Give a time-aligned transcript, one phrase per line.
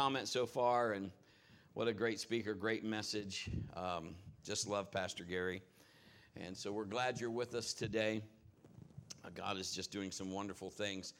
[0.00, 1.10] comments so far, and
[1.74, 3.50] what a great speaker, great message.
[3.76, 5.60] Um, just love Pastor Gary.
[6.38, 8.22] And so we're glad you're with us today.
[9.22, 11.12] Uh, God is just doing some wonderful things.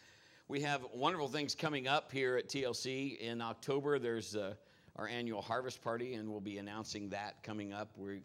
[0.48, 3.18] We have wonderful things coming up here at TLC.
[3.18, 4.54] In October, there's uh,
[4.96, 7.90] our annual harvest party, and we'll be announcing that coming up.
[7.98, 8.22] We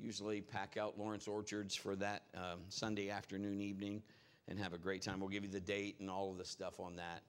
[0.00, 4.02] usually pack out Lawrence Orchards for that um, Sunday afternoon, evening,
[4.48, 5.20] and have a great time.
[5.20, 7.22] We'll give you the date and all of the stuff on that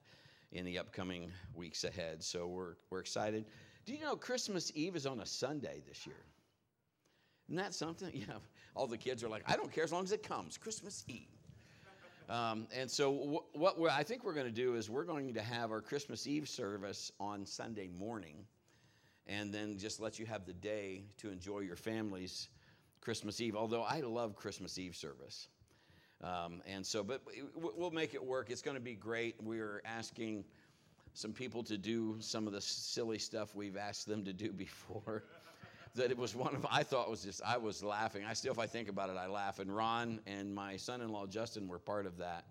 [0.54, 2.22] in the upcoming weeks ahead.
[2.22, 3.44] So we're, we're excited.
[3.84, 6.16] Do you know Christmas Eve is on a Sunday this year?
[7.48, 8.10] Isn't that something?
[8.14, 8.38] Yeah,
[8.74, 11.28] all the kids are like, I don't care as long as it comes, Christmas Eve.
[12.28, 15.70] Um, and so, what I think we're going to do is we're going to have
[15.70, 18.46] our Christmas Eve service on Sunday morning,
[19.26, 22.48] and then just let you have the day to enjoy your family's
[23.02, 23.54] Christmas Eve.
[23.56, 25.48] Although I love Christmas Eve service,
[26.24, 27.20] um, and so, but
[27.54, 28.50] we'll make it work.
[28.50, 29.34] It's going to be great.
[29.42, 30.44] We're asking
[31.12, 35.24] some people to do some of the silly stuff we've asked them to do before
[35.94, 38.24] that it was one of I thought was just I was laughing.
[38.24, 39.58] I still, if I think about it, I laugh.
[39.58, 42.46] And Ron and my son-in-law Justin were part of that,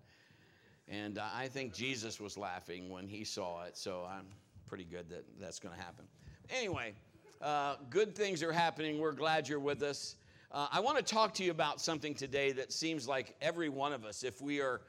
[0.88, 3.76] and I think Jesus was laughing when he saw it.
[3.76, 4.28] So I'm
[4.68, 6.06] pretty good that that's going to happen.
[6.52, 6.94] Anyway,
[7.42, 9.00] uh, good things are happening.
[9.00, 10.16] We're glad you're with us.
[10.54, 13.92] Uh, I want to talk to you about something today that seems like every one
[13.92, 14.82] of us, if we are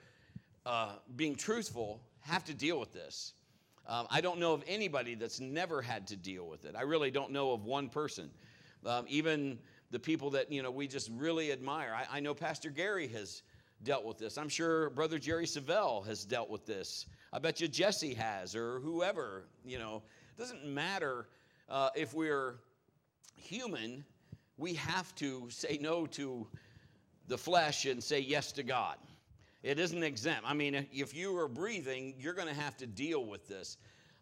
[0.67, 3.33] uh, being truthful, have to deal with this.
[3.87, 6.75] Um, I don't know of anybody that's never had to deal with it.
[6.77, 8.31] I really don't know of one person.
[8.85, 9.59] Um, even
[9.91, 11.97] the people that you know we just really admire.
[11.97, 13.43] I, I, know Pastor Gary has
[13.85, 14.37] dealt with this.
[14.37, 17.07] I'm sure Brother Jerry Savelle has dealt with this.
[17.33, 19.47] I bet you Jesse has, or whoever.
[19.65, 20.03] You know,
[20.37, 21.27] it doesn't matter
[21.71, 22.57] uh, if we're
[23.37, 24.05] human.
[24.57, 26.47] We have to say no to
[27.27, 28.97] the flesh and say yes to God.
[29.63, 30.43] It isn't exempt.
[30.45, 33.79] I mean, if you are breathing, you're going to have to deal with this.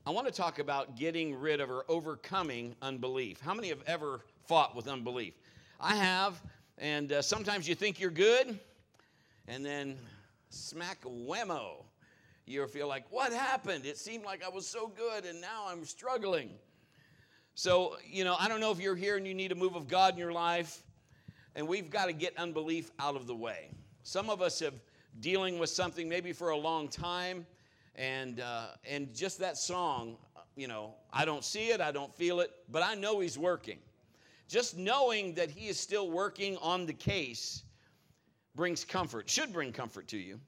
[0.06, 3.40] I want to talk about getting rid of or overcoming unbelief.
[3.40, 5.34] How many have ever fought with unbelief?
[5.80, 6.40] I have,
[6.78, 8.58] and uh, sometimes you think you're good,
[9.48, 9.98] and then
[10.50, 11.84] smack whammo.
[12.46, 13.84] You feel like, what happened?
[13.84, 16.50] It seemed like I was so good, and now I'm struggling.
[17.54, 19.86] So, you know, I don't know if you're here and you need a move of
[19.86, 20.82] God in your life,
[21.54, 23.70] and we've got to get unbelief out of the way.
[24.04, 24.74] Some of us have
[25.20, 27.46] dealing with something maybe for a long time,
[27.94, 30.16] and uh, and just that song,
[30.56, 33.78] you know, I don't see it, I don't feel it, but I know He's working.
[34.48, 37.64] Just knowing that He is still working on the case
[38.54, 40.40] brings comfort, should bring comfort to you.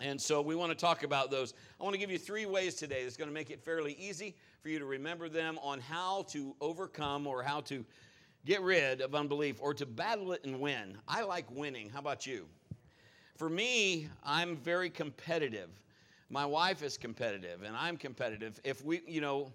[0.00, 1.52] And so we want to talk about those.
[1.78, 4.34] I want to give you three ways today that's going to make it fairly easy
[4.60, 7.84] for you to remember them on how to overcome or how to
[8.44, 10.98] get rid of unbelief or to battle it and win.
[11.08, 11.88] I like winning.
[11.88, 12.46] How about you?
[13.36, 15.70] For me, I'm very competitive.
[16.28, 18.60] My wife is competitive, and I'm competitive.
[18.62, 19.50] If we, you know,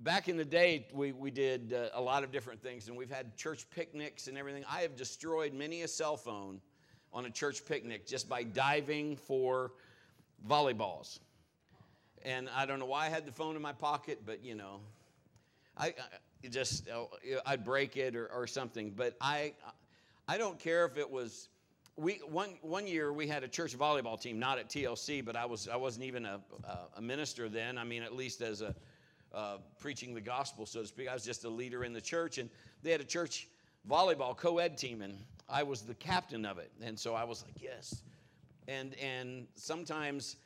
[0.00, 3.10] back in the day, we, we did uh, a lot of different things, and we've
[3.10, 4.64] had church picnics and everything.
[4.68, 6.60] I have destroyed many a cell phone
[7.12, 9.72] on a church picnic just by diving for
[10.48, 11.20] volleyballs.
[12.24, 14.80] And I don't know why I had the phone in my pocket, but you know,
[15.76, 15.88] I,
[16.44, 17.04] I just uh,
[17.44, 18.92] I'd break it or, or something.
[18.96, 19.52] But I
[20.26, 21.48] I don't care if it was
[21.96, 25.44] we one one year we had a church volleyball team, not at TLC, but I
[25.44, 26.40] was I wasn't even a,
[26.96, 27.78] a minister then.
[27.78, 28.74] I mean, at least as a
[29.34, 31.08] uh, preaching the gospel, so to speak.
[31.08, 32.48] I was just a leader in the church, and
[32.82, 33.48] they had a church
[33.88, 35.18] volleyball co-ed team, and
[35.48, 36.70] I was the captain of it.
[36.82, 38.02] And so I was like, yes.
[38.68, 40.36] And and sometimes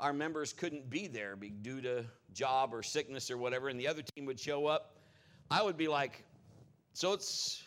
[0.00, 4.02] our members couldn't be there due to job or sickness or whatever, and the other
[4.02, 4.96] team would show up.
[5.50, 6.24] I would be like,
[6.92, 7.62] so it's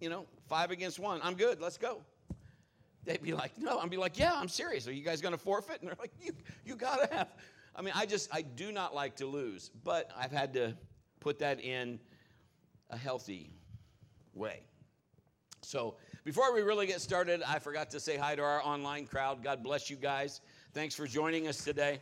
[0.00, 1.20] you know five against one.
[1.22, 1.60] I'm good.
[1.60, 2.02] Let's go
[3.04, 3.78] they'd be like, no.
[3.78, 4.86] I'd be like, yeah, I'm serious.
[4.86, 5.80] Are you guys going to forfeit?
[5.80, 6.32] And they're like, you,
[6.64, 7.28] you got to have.
[7.74, 10.76] I mean, I just, I do not like to lose, but I've had to
[11.20, 11.98] put that in
[12.90, 13.50] a healthy
[14.34, 14.60] way.
[15.62, 19.42] So before we really get started, I forgot to say hi to our online crowd.
[19.42, 20.40] God bless you guys.
[20.74, 22.00] Thanks for joining us today.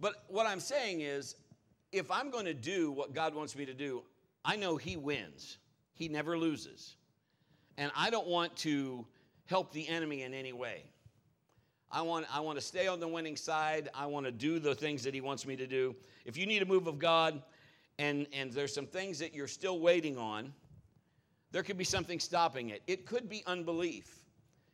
[0.00, 1.36] but what I'm saying is,
[1.92, 4.02] if I'm going to do what God wants me to do,
[4.44, 5.58] I know He wins,
[5.94, 6.96] He never loses
[7.80, 9.06] and I don't want to
[9.46, 10.84] help the enemy in any way.
[11.90, 13.88] I want, I want to stay on the winning side.
[13.94, 15.96] I want to do the things that he wants me to do.
[16.26, 17.42] If you need a move of God
[17.98, 20.52] and, and there's some things that you're still waiting on,
[21.52, 22.82] there could be something stopping it.
[22.86, 24.19] It could be unbelief.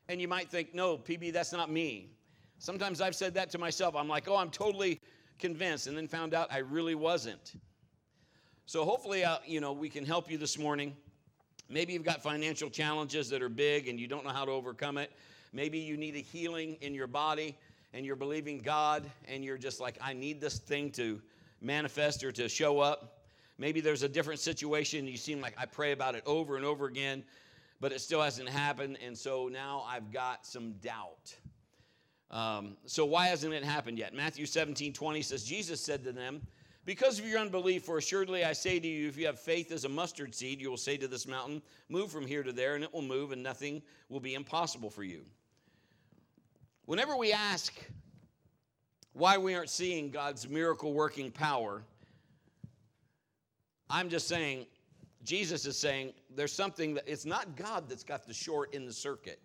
[0.08, 2.10] And you might think, no, PB, that's not me.
[2.58, 3.94] Sometimes I've said that to myself.
[3.96, 5.00] I'm like, oh, I'm totally
[5.38, 7.54] convinced, and then found out I really wasn't.
[8.64, 10.96] So hopefully, uh, you know, we can help you this morning.
[11.68, 14.98] Maybe you've got financial challenges that are big and you don't know how to overcome
[14.98, 15.12] it.
[15.52, 17.56] Maybe you need a healing in your body
[17.92, 21.20] and you're believing God and you're just like, I need this thing to
[21.60, 23.20] manifest or to show up.
[23.58, 25.06] Maybe there's a different situation.
[25.06, 27.24] You seem like I pray about it over and over again,
[27.80, 28.98] but it still hasn't happened.
[29.04, 31.34] And so now I've got some doubt.
[32.30, 34.14] Um, so why hasn't it happened yet?
[34.14, 36.40] Matthew 17 20 says, Jesus said to them,
[36.84, 39.84] Because of your unbelief, for assuredly I say to you, if you have faith as
[39.84, 42.82] a mustard seed, you will say to this mountain, Move from here to there, and
[42.82, 45.24] it will move, and nothing will be impossible for you.
[46.86, 47.74] Whenever we ask
[49.12, 51.82] why we aren't seeing God's miracle working power,
[53.88, 54.66] I'm just saying,
[55.26, 58.92] Jesus is saying there's something that it's not God that's got the short in the
[58.92, 59.40] circuit.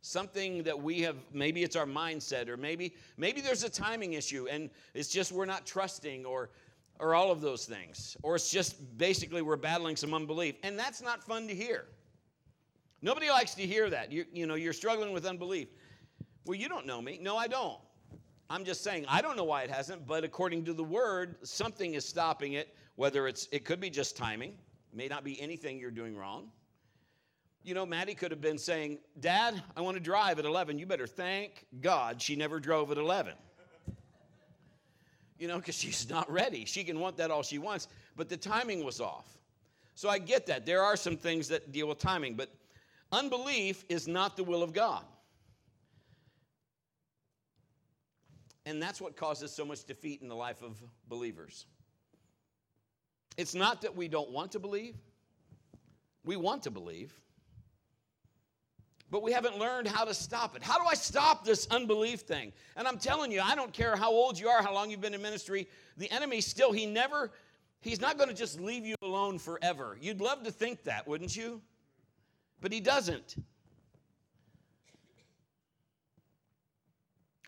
[0.00, 4.48] Something that we have, maybe it's our mindset, or maybe maybe there's a timing issue,
[4.50, 6.50] and it's just we're not trusting, or
[6.98, 11.00] or all of those things, or it's just basically we're battling some unbelief, and that's
[11.00, 11.86] not fun to hear.
[13.00, 14.10] Nobody likes to hear that.
[14.10, 15.68] You, you know, you're struggling with unbelief.
[16.46, 17.18] Well, you don't know me.
[17.22, 17.78] No, I don't.
[18.50, 21.94] I'm just saying, I don't know why it hasn't, but according to the word, something
[21.94, 24.54] is stopping it, whether it's, it could be just timing,
[24.92, 26.50] may not be anything you're doing wrong.
[27.64, 30.78] You know, Maddie could have been saying, Dad, I want to drive at 11.
[30.78, 33.34] You better thank God she never drove at 11.
[35.38, 36.64] You know, because she's not ready.
[36.64, 39.38] She can want that all she wants, but the timing was off.
[39.94, 40.66] So I get that.
[40.66, 42.48] There are some things that deal with timing, but
[43.12, 45.04] unbelief is not the will of God.
[48.64, 51.66] And that's what causes so much defeat in the life of believers.
[53.36, 54.94] It's not that we don't want to believe,
[56.24, 57.12] we want to believe,
[59.10, 60.62] but we haven't learned how to stop it.
[60.62, 62.52] How do I stop this unbelief thing?
[62.76, 65.14] And I'm telling you, I don't care how old you are, how long you've been
[65.14, 65.68] in ministry,
[65.98, 67.30] the enemy still, he never,
[67.80, 69.98] he's not going to just leave you alone forever.
[70.00, 71.60] You'd love to think that, wouldn't you?
[72.60, 73.36] But he doesn't.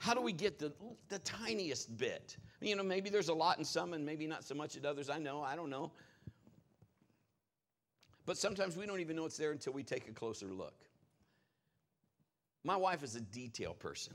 [0.05, 0.71] How do we get the,
[1.09, 2.37] the tiniest bit?
[2.61, 5.09] You know, maybe there's a lot in some and maybe not so much in others.
[5.09, 5.93] I know, I don't know.
[8.27, 10.75] But sometimes we don't even know it's there until we take a closer look.
[12.65, 14.13] My wife is a detail person.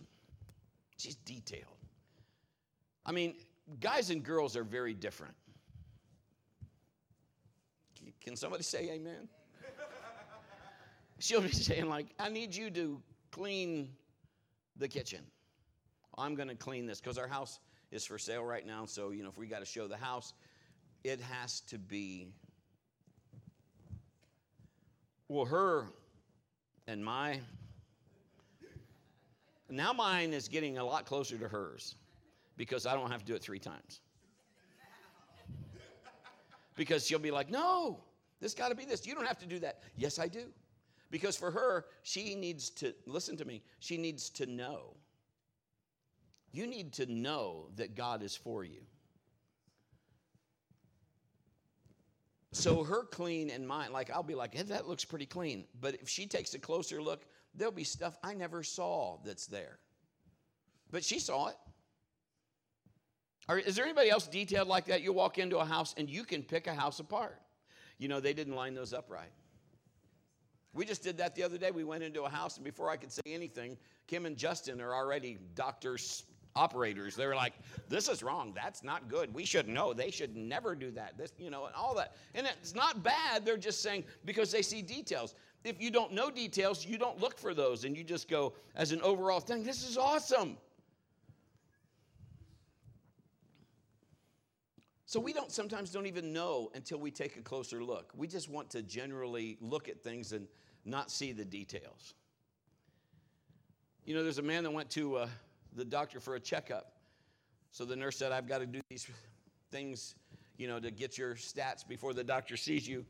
[0.98, 1.64] She's detailed.
[3.04, 3.34] I mean,
[3.80, 5.34] guys and girls are very different.
[8.22, 9.28] Can somebody say amen?
[11.18, 13.02] She'll be saying, like, I need you to
[13.32, 13.90] clean
[14.78, 15.24] the kitchen.
[16.20, 17.60] I'm going to clean this because our house
[17.92, 18.86] is for sale right now.
[18.86, 20.34] So, you know, if we got to show the house,
[21.04, 22.28] it has to be.
[25.28, 25.86] Well, her
[26.88, 27.40] and my.
[29.70, 31.96] Now mine is getting a lot closer to hers
[32.58, 34.02] because I don't have to do it three times.
[36.76, 38.00] because she'll be like, no,
[38.40, 39.06] this got to be this.
[39.06, 39.84] You don't have to do that.
[39.96, 40.46] Yes, I do.
[41.12, 44.96] Because for her, she needs to, listen to me, she needs to know
[46.52, 48.82] you need to know that God is for you.
[52.52, 55.66] So her clean and mine, like I'll be like, hey, that looks pretty clean.
[55.80, 59.78] But if she takes a closer look, there'll be stuff I never saw that's there.
[60.92, 61.58] But she saw it.
[63.48, 65.02] Or is there anybody else detailed like that?
[65.02, 67.40] You walk into a house and you can pick a house apart.
[67.98, 69.32] You know, they didn't line those up right.
[70.74, 71.72] We just did that the other day.
[71.72, 73.76] We went into a house, and before I could say anything,
[74.08, 76.24] Kim and Justin are already doctors
[76.56, 77.16] operators.
[77.16, 77.54] They were like,
[77.88, 78.54] this is wrong.
[78.56, 79.34] That's not good.
[79.34, 79.94] We should know.
[79.94, 81.18] They should never do that.
[81.18, 82.16] This, you know, and all that.
[82.36, 83.46] And it's not bad.
[83.46, 85.36] They're just saying because they see details.
[85.64, 88.92] If you don't know details, you don't look for those and you just go as
[88.92, 90.58] an overall thing, this is awesome.
[95.06, 98.12] So we don't sometimes don't even know until we take a closer look.
[98.16, 100.48] We just want to generally look at things and
[100.86, 102.14] not see the details.
[104.06, 105.28] You know, there's a man that went to uh,
[105.76, 106.94] the doctor for a checkup.
[107.72, 109.08] So the nurse said, I've got to do these
[109.72, 110.16] things,
[110.58, 113.06] you know, to get your stats before the doctor sees you.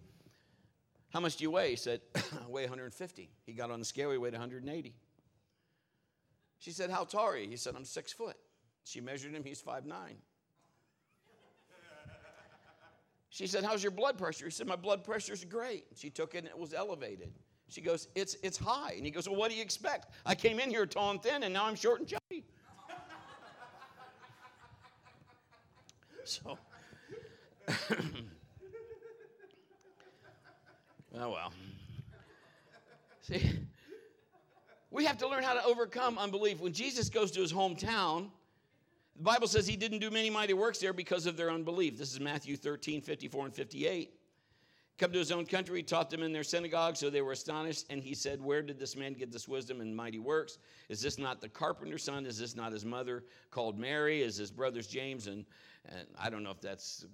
[1.09, 1.71] How much do you weigh?
[1.71, 3.29] He said, I weigh 150.
[3.45, 4.93] He got on the scale, he weighed 180.
[6.59, 7.49] She said, How tall are you?
[7.49, 8.35] He said, I'm six foot.
[8.83, 10.17] She measured him, he's five nine.
[13.31, 14.45] She said, How's your blood pressure?
[14.45, 15.85] He said, My blood pressure's great.
[15.95, 17.31] She took it and it was elevated.
[17.69, 18.93] She goes, it's, it's high.
[18.97, 20.11] And he goes, Well, what do you expect?
[20.25, 22.28] I came in here tall and thin, and now I'm short and chubby.
[26.29, 26.59] So,
[31.17, 31.51] oh well.
[33.21, 33.59] See,
[34.91, 36.59] we have to learn how to overcome unbelief.
[36.59, 38.29] When Jesus goes to his hometown,
[39.15, 41.97] the Bible says he didn't do many mighty works there because of their unbelief.
[41.97, 44.13] This is Matthew 13, 54 and 58.
[44.99, 47.85] Come to his own country, he taught them in their synagogue, so they were astonished.
[47.89, 50.57] And he said, Where did this man get this wisdom and mighty works?
[50.89, 52.25] Is this not the carpenter's son?
[52.25, 54.21] Is this not his mother called Mary?
[54.21, 55.27] Is his brothers James?
[55.27, 55.45] And,
[55.85, 57.05] and I don't know if that's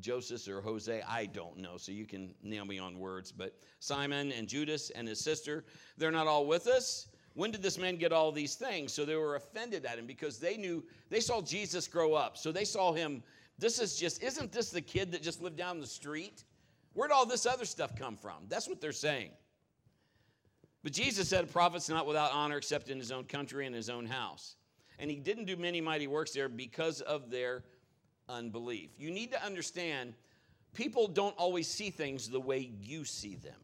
[0.00, 3.30] Joseph or Jose, I don't know, so you can nail me on words.
[3.32, 5.64] But Simon and Judas and his sister,
[5.96, 7.08] they're not all with us.
[7.34, 8.92] When did this man get all these things?
[8.92, 12.36] So they were offended at him because they knew, they saw Jesus grow up.
[12.36, 13.22] So they saw him,
[13.58, 16.44] this is just, isn't this the kid that just lived down the street?
[16.94, 18.46] Where'd all this other stuff come from?
[18.48, 19.30] That's what they're saying.
[20.82, 23.90] But Jesus said, A prophet's not without honor except in his own country and his
[23.90, 24.56] own house.
[24.98, 27.64] And he didn't do many mighty works there because of their
[28.28, 28.90] unbelief.
[28.96, 30.14] You need to understand
[30.72, 33.54] people don't always see things the way you see them.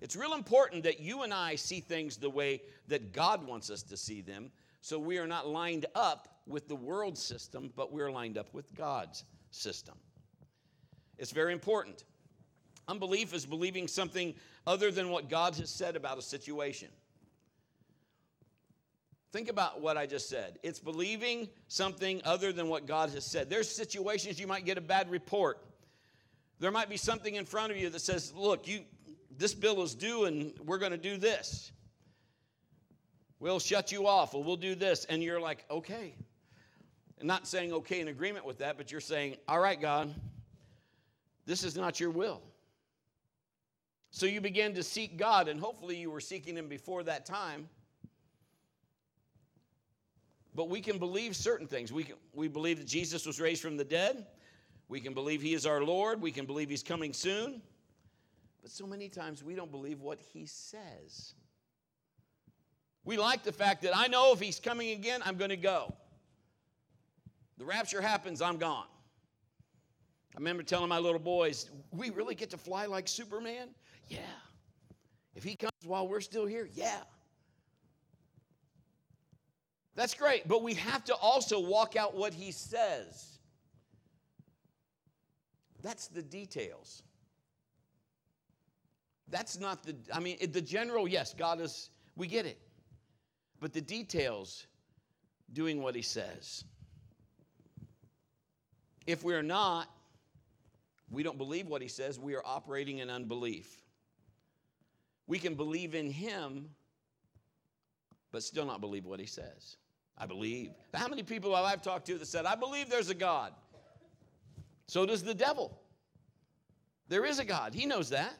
[0.00, 3.82] It's real important that you and I see things the way that God wants us
[3.84, 4.50] to see them.
[4.80, 8.74] So we are not lined up with the world system, but we're lined up with
[8.74, 9.94] God's system.
[11.18, 12.04] It's very important.
[12.88, 14.34] Unbelief is believing something
[14.66, 16.88] other than what God has said about a situation.
[19.32, 20.58] Think about what I just said.
[20.62, 23.48] It's believing something other than what God has said.
[23.48, 25.64] There's situations you might get a bad report.
[26.58, 28.84] There might be something in front of you that says, "Look, you
[29.30, 31.70] this bill is due and we're going to do this."
[33.38, 36.14] We'll shut you off or we'll do this and you're like, "Okay."
[37.18, 40.12] And not saying okay in agreement with that, but you're saying, "All right, God,
[41.46, 42.42] this is not your will."
[44.10, 47.68] So you began to seek God, and hopefully you were seeking Him before that time.
[50.54, 51.92] But we can believe certain things.
[51.92, 54.26] We, can, we believe that Jesus was raised from the dead.
[54.88, 56.20] We can believe He is our Lord.
[56.20, 57.62] We can believe He's coming soon.
[58.62, 61.34] But so many times we don't believe what He says.
[63.04, 65.94] We like the fact that I know if He's coming again, I'm going to go.
[67.58, 68.86] The rapture happens, I'm gone.
[70.34, 73.68] I remember telling my little boys, we really get to fly like Superman?
[74.10, 74.18] Yeah.
[75.34, 76.98] If he comes while we're still here, yeah.
[79.94, 83.38] That's great, but we have to also walk out what he says.
[85.82, 87.02] That's the details.
[89.28, 92.58] That's not the, I mean, the general, yes, God is, we get it.
[93.60, 94.66] But the details,
[95.52, 96.64] doing what he says.
[99.06, 99.88] If we're not,
[101.10, 103.82] we don't believe what he says, we are operating in unbelief.
[105.30, 106.70] We can believe in him,
[108.32, 109.76] but still not believe what he says.
[110.18, 110.72] I believe.
[110.92, 113.52] How many people have I talked to that said, I believe there's a God?
[114.88, 115.78] So does the devil.
[117.06, 117.74] There is a God.
[117.74, 118.34] He knows that.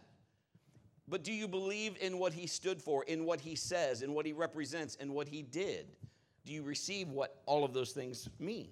[1.07, 4.27] But do you believe in what he stood for, in what he says, in what
[4.27, 5.87] he represents, in what he did?
[6.45, 8.71] Do you receive what all of those things mean?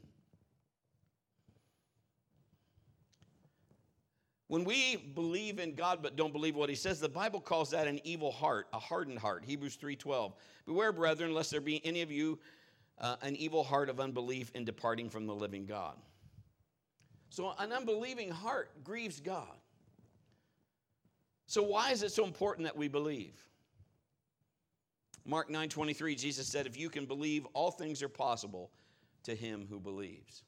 [4.49, 7.87] When we believe in God but don't believe what he says, the Bible calls that
[7.87, 9.45] an evil heart, a hardened heart.
[9.45, 10.33] Hebrews 3:12.
[10.65, 12.39] Beware, brethren, lest there be any of you
[12.99, 15.97] uh, an evil heart of unbelief in departing from the living God.
[17.29, 19.57] So an unbelieving heart grieves God.
[21.47, 23.35] So why is it so important that we believe?
[25.27, 28.71] Mark 9:23 Jesus said if you can believe all things are possible
[29.25, 30.43] to him who believes.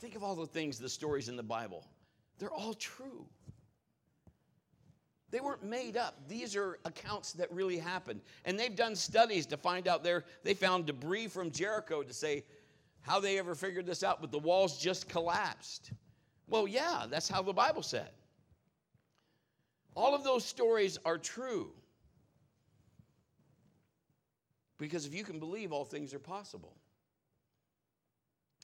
[0.00, 1.84] Think of all the things the stories in the Bible
[2.38, 3.26] they're all true.
[5.30, 6.28] They weren't made up.
[6.28, 8.20] These are accounts that really happened.
[8.44, 10.24] And they've done studies to find out there.
[10.44, 12.44] They found debris from Jericho to say
[13.00, 15.90] how they ever figured this out, but the walls just collapsed.
[16.46, 18.10] Well, yeah, that's how the Bible said.
[19.96, 21.72] All of those stories are true.
[24.78, 26.76] Because if you can believe, all things are possible.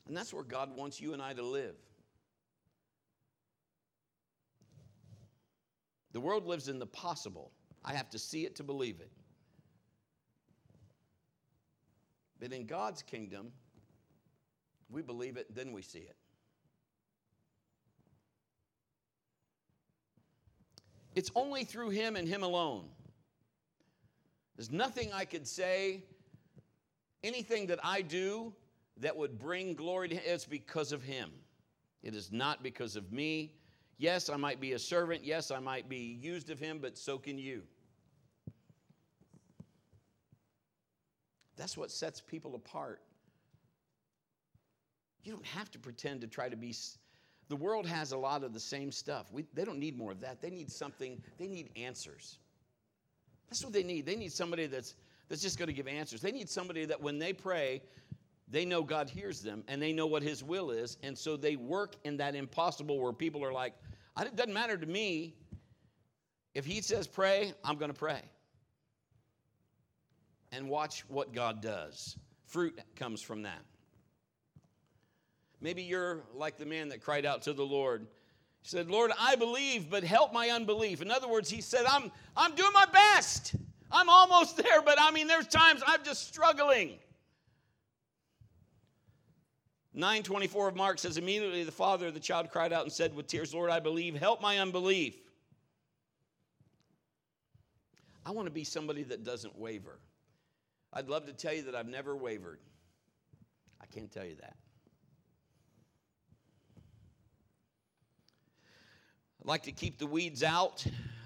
[0.07, 1.77] And that's where God wants you and I to live.
[6.13, 7.53] The world lives in the possible.
[7.85, 9.11] I have to see it to believe it.
[12.41, 13.53] But in God's kingdom,
[14.91, 16.17] we believe it, then we see it.
[21.15, 22.85] It's only through Him and Him alone.
[24.57, 26.05] There's nothing I could say,
[27.23, 28.53] anything that I do
[28.99, 30.23] that would bring glory to Him.
[30.27, 31.31] It's because of Him.
[32.03, 33.55] It is not because of me.
[34.01, 35.25] Yes, I might be a servant.
[35.25, 37.63] Yes, I might be used of him, but so can you.
[41.55, 43.03] That's what sets people apart.
[45.23, 46.75] You don't have to pretend to try to be.
[47.51, 49.27] The world has a lot of the same stuff.
[49.31, 50.41] We, they don't need more of that.
[50.41, 52.39] They need something, they need answers.
[53.51, 54.07] That's what they need.
[54.07, 54.95] They need somebody that's,
[55.29, 56.23] that's just going to give answers.
[56.23, 57.83] They need somebody that when they pray,
[58.49, 60.97] they know God hears them and they know what His will is.
[61.03, 63.75] And so they work in that impossible where people are like,
[64.19, 65.35] It doesn't matter to me.
[66.55, 68.23] If he says pray, I'm going to pray.
[70.53, 72.17] And watch what God does.
[72.47, 73.63] Fruit comes from that.
[75.61, 78.07] Maybe you're like the man that cried out to the Lord.
[78.63, 81.03] He said, Lord, I believe, but help my unbelief.
[81.03, 83.55] In other words, he said, I'm, I'm doing my best.
[83.91, 86.99] I'm almost there, but I mean, there's times I'm just struggling.
[89.93, 93.27] 924 of Mark says, Immediately the father of the child cried out and said with
[93.27, 95.17] tears, Lord, I believe, help my unbelief.
[98.25, 99.99] I want to be somebody that doesn't waver.
[100.93, 102.61] I'd love to tell you that I've never wavered.
[103.81, 104.57] I can't tell you that.
[109.41, 110.85] I'd like to keep the weeds out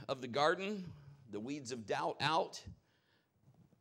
[0.09, 0.85] of the garden,
[1.33, 2.63] the weeds of doubt out,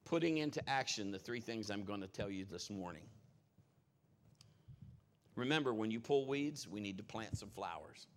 [0.06, 3.04] putting into action the three things I'm going to tell you this morning.
[5.36, 8.08] Remember, when you pull weeds, we need to plant some flowers.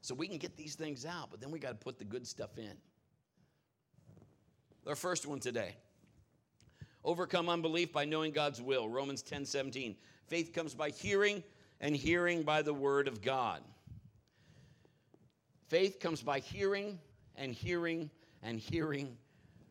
[0.00, 2.26] So we can get these things out, but then we got to put the good
[2.26, 2.72] stuff in.
[4.86, 5.74] Our first one today
[7.02, 8.88] overcome unbelief by knowing God's will.
[8.88, 9.96] Romans 10 17.
[10.28, 11.42] Faith comes by hearing,
[11.80, 13.62] and hearing by the word of God.
[15.68, 16.98] Faith comes by hearing
[17.36, 18.10] and hearing
[18.42, 19.16] and hearing.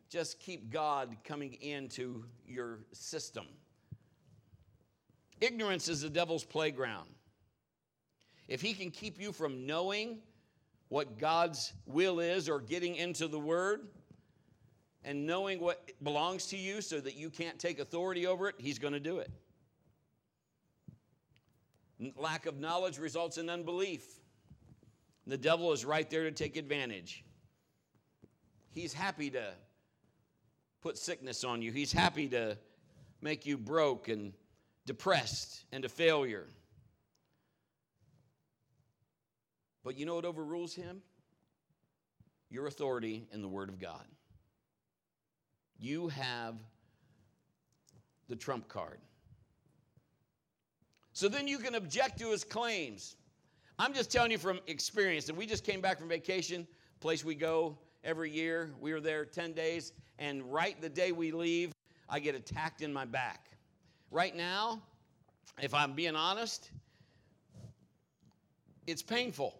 [0.08, 3.46] Just keep God coming into your system.
[5.40, 7.08] Ignorance is the devil's playground.
[8.48, 10.18] If he can keep you from knowing
[10.88, 13.88] what God's will is or getting into the word
[15.04, 18.78] and knowing what belongs to you so that you can't take authority over it, he's
[18.78, 19.30] going to do it.
[22.16, 24.04] Lack of knowledge results in unbelief.
[25.26, 27.24] The devil is right there to take advantage.
[28.70, 29.52] He's happy to
[30.82, 32.56] put sickness on you, he's happy to
[33.20, 34.32] make you broke and
[34.86, 36.46] depressed and a failure.
[39.84, 41.02] But you know what overrules him?
[42.50, 44.04] Your authority in the Word of God.
[45.78, 46.54] You have
[48.28, 48.98] the trump card.
[51.12, 53.16] So then you can object to his claims.
[53.78, 56.66] I'm just telling you from experience, and we just came back from vacation,
[57.00, 58.70] place we go every year.
[58.80, 61.72] We were there 10 days, and right the day we leave,
[62.08, 63.55] I get attacked in my back.
[64.10, 64.82] Right now,
[65.60, 66.70] if I'm being honest,
[68.86, 69.58] it's painful,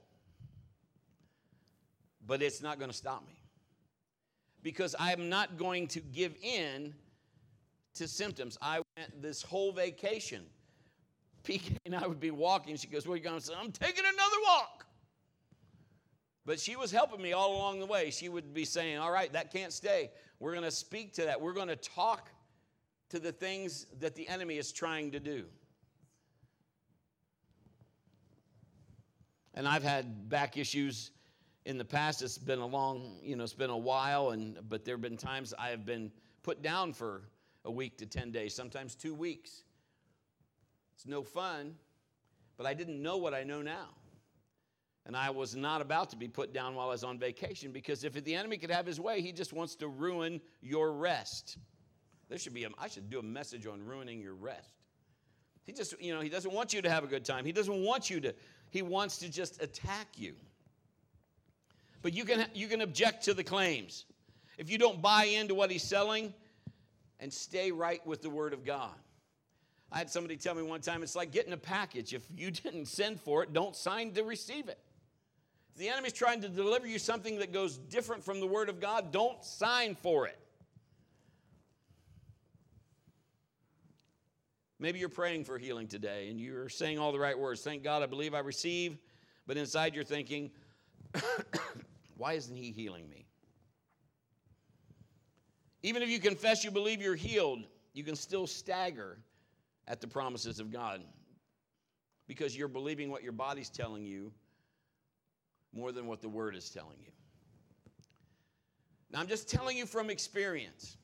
[2.27, 3.35] but it's not going to stop me
[4.63, 6.95] because I'm not going to give in
[7.95, 8.57] to symptoms.
[8.61, 10.43] I went this whole vacation.
[11.45, 12.77] PK and I would be walking.
[12.77, 13.37] She goes, Where are you going?
[13.37, 14.87] I said, I'm taking another walk.
[16.45, 18.11] But she was helping me all along the way.
[18.11, 20.11] She would be saying, All right, that can't stay.
[20.39, 21.41] We're going to speak to that.
[21.41, 22.31] We're going to talk
[23.11, 25.45] to the things that the enemy is trying to do.
[29.55, 31.13] And I've had back issues
[31.65, 32.23] in the past.
[32.23, 35.17] It's been a long, you know, it's been a while, and but there have been
[35.17, 36.11] times I have been
[36.43, 37.23] put down for
[37.65, 39.65] a week to 10 days, sometimes two weeks.
[40.95, 41.75] It's no fun,
[42.57, 43.89] but I didn't know what I know now.
[45.05, 48.03] And I was not about to be put down while I was on vacation because
[48.03, 51.59] if the enemy could have his way, he just wants to ruin your rest.
[52.29, 54.71] There should be a, I should do a message on ruining your rest.
[55.65, 57.45] He just, you know, he doesn't want you to have a good time.
[57.45, 58.35] He doesn't want you to,
[58.71, 60.35] he wants to just attack you.
[62.03, 64.05] But you can, you can object to the claims.
[64.59, 66.33] If you don't buy into what he's selling
[67.21, 68.95] and stay right with the word of God.
[69.91, 72.15] I had somebody tell me one time it's like getting a package.
[72.15, 74.79] If you didn't send for it, don't sign to receive it.
[75.73, 78.81] If the enemy's trying to deliver you something that goes different from the word of
[78.81, 80.39] God, don't sign for it.
[84.79, 87.63] Maybe you're praying for healing today and you're saying all the right words.
[87.63, 88.99] Thank God, I believe I receive.
[89.47, 90.51] But inside you're thinking,
[92.17, 93.27] why isn't He healing me?
[95.83, 99.19] Even if you confess you believe you're healed, you can still stagger
[99.89, 101.03] at the promises of God
[102.27, 104.33] because you're believing what your body's telling you
[105.73, 107.13] more than what the Word is telling you.
[109.13, 110.97] Now, I'm just telling you from experience.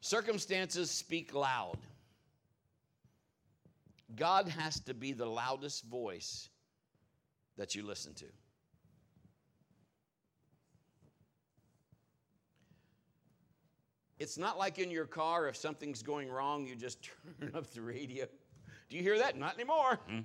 [0.00, 1.78] Circumstances speak loud.
[4.16, 6.48] God has to be the loudest voice
[7.56, 8.26] that you listen to.
[14.18, 16.98] It's not like in your car, if something's going wrong, you just
[17.40, 18.26] turn up the radio.
[18.88, 19.36] Do you hear that?
[19.36, 19.98] Not anymore.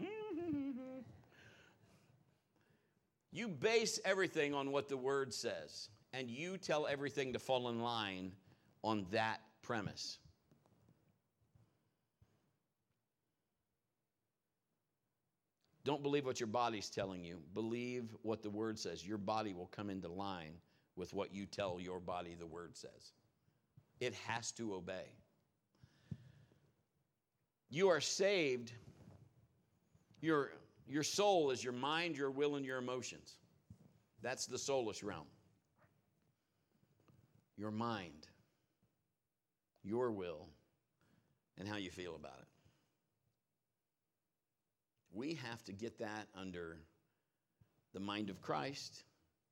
[3.32, 7.82] you base everything on what the word says, and you tell everything to fall in
[7.82, 8.32] line
[8.84, 10.20] on that premise.
[15.90, 17.40] Don't believe what your body's telling you.
[17.56, 19.04] Believe what the word says.
[19.04, 20.54] Your body will come into line
[20.96, 23.14] with what you tell your body the word says.
[24.00, 25.16] It has to obey.
[27.72, 28.72] You are saved.
[30.22, 30.52] Your,
[30.88, 33.40] your soul is your mind, your will, and your emotions.
[34.22, 35.26] That's the soulish realm.
[37.58, 38.28] Your mind,
[39.84, 40.46] your will,
[41.58, 42.59] and how you feel about it.
[45.20, 46.78] We have to get that under
[47.94, 49.04] the mind of Christ,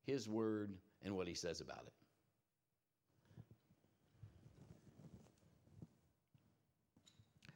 [0.06, 0.71] His Word,
[1.03, 1.93] and what He says about it.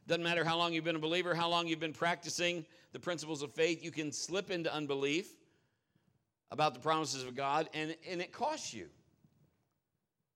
[0.06, 3.40] Doesn't matter how long you've been a believer, how long you've been practicing the principles
[3.40, 5.30] of faith, you can slip into unbelief
[6.50, 8.88] about the promises of God, and, and it costs you.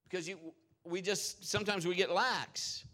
[0.08, 0.38] Because you,
[0.82, 2.86] we just, sometimes we get lax.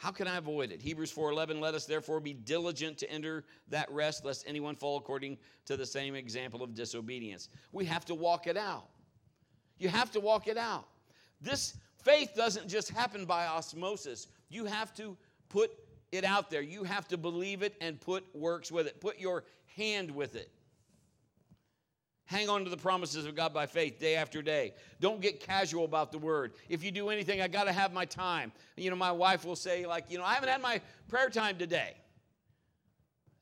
[0.00, 0.80] How can I avoid it?
[0.80, 5.36] Hebrews 4:11 let us therefore be diligent to enter that rest lest anyone fall according
[5.66, 7.50] to the same example of disobedience.
[7.70, 8.88] We have to walk it out.
[9.76, 10.88] You have to walk it out.
[11.42, 14.28] This faith doesn't just happen by osmosis.
[14.48, 15.18] You have to
[15.50, 15.70] put
[16.12, 16.62] it out there.
[16.62, 19.02] You have to believe it and put works with it.
[19.02, 19.44] Put your
[19.76, 20.50] hand with it.
[22.30, 24.72] Hang on to the promises of God by faith day after day.
[25.00, 26.52] Don't get casual about the word.
[26.68, 28.52] If you do anything, I got to have my time.
[28.76, 31.58] You know, my wife will say, like, you know, I haven't had my prayer time
[31.58, 31.96] today.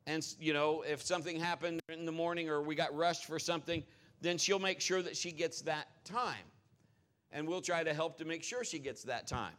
[0.07, 3.83] And, you know, if something happened in the morning or we got rushed for something,
[4.22, 6.46] then she'll make sure that she gets that time.
[7.31, 9.53] And we'll try to help to make sure she gets that time.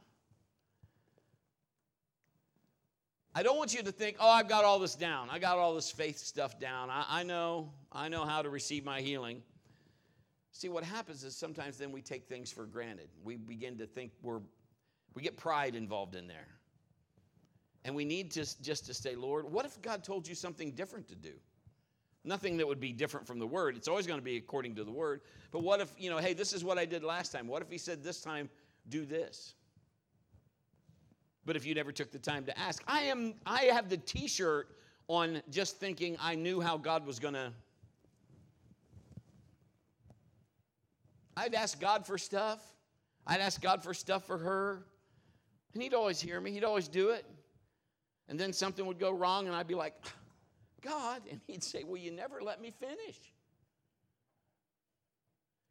[3.36, 5.30] I don't want you to think, oh, I've got all this down.
[5.30, 6.90] I got all this faith stuff down.
[6.90, 9.44] I, I, know, I know how to receive my healing.
[10.52, 13.08] See, what happens is sometimes then we take things for granted.
[13.24, 14.42] We begin to think we're,
[15.14, 16.48] we get pride involved in there.
[17.86, 21.08] And we need to just to say, Lord, what if God told you something different
[21.10, 21.34] to do?
[22.26, 23.78] Nothing that would be different from the word.
[23.78, 25.22] It's always going to be according to the word.
[25.52, 27.48] But what if, you know, hey, this is what I did last time.
[27.48, 28.50] What if he said this time,
[28.90, 29.54] do this?
[31.46, 32.84] But if you never took the time to ask.
[32.88, 34.70] I am I have the t-shirt
[35.08, 37.52] on just thinking I knew how God was going to
[41.40, 42.60] I'd ask God for stuff.
[43.26, 44.84] I'd ask God for stuff for her.
[45.74, 46.52] And he'd always hear me.
[46.52, 47.26] He'd always do it.
[48.28, 49.94] And then something would go wrong and I'd be like,
[50.82, 53.18] "God." And he'd say, "Well, you never let me finish."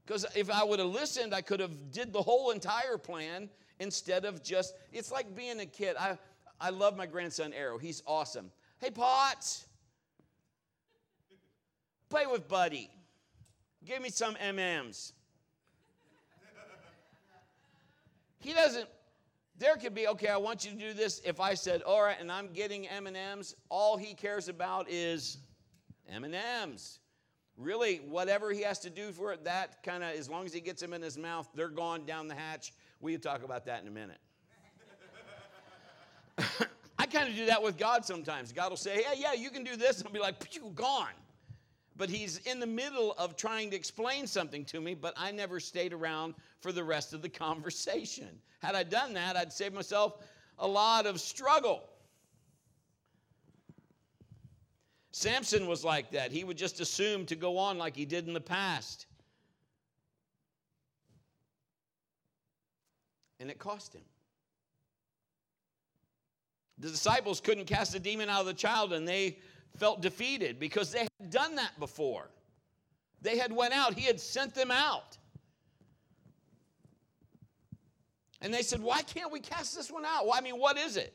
[0.07, 3.51] Because if I would have listened, I could have did the whole entire plan
[3.81, 5.97] instead of just, it's like being a kid.
[5.99, 6.19] I,
[6.61, 7.79] I love my grandson Arrow.
[7.79, 8.51] He's awesome.
[8.79, 9.67] Hey, Potts,
[12.09, 12.91] play with Buddy.
[13.85, 15.13] Give me some M&Ms.
[18.41, 18.89] He doesn't,
[19.59, 21.21] there could be, okay, I want you to do this.
[21.25, 25.39] If I said, all right, and I'm getting M&Ms, all he cares about is
[26.13, 27.01] M&Ms.
[27.57, 30.61] Really, whatever he has to do for it, that kind of, as long as he
[30.61, 33.83] gets them in his mouth, they're gone down the hatch we can talk about that
[33.83, 34.19] in a minute.
[36.99, 38.53] I kind of do that with God sometimes.
[38.53, 39.99] God will say, Yeah, yeah, you can do this.
[39.99, 41.15] And I'll be like, Pew, gone.
[41.97, 45.59] But he's in the middle of trying to explain something to me, but I never
[45.59, 48.29] stayed around for the rest of the conversation.
[48.61, 50.25] Had I done that, I'd save myself
[50.59, 51.83] a lot of struggle.
[55.11, 56.31] Samson was like that.
[56.31, 59.07] He would just assume to go on like he did in the past.
[63.41, 64.03] And it cost him.
[66.79, 69.39] The disciples couldn't cast a demon out of the child and they
[69.77, 72.31] felt defeated because they had done that before.
[73.21, 75.19] They had went out, he had sent them out.
[78.41, 80.25] And they said, "Why can't we cast this one out?
[80.25, 81.13] Well, I mean, what is it?"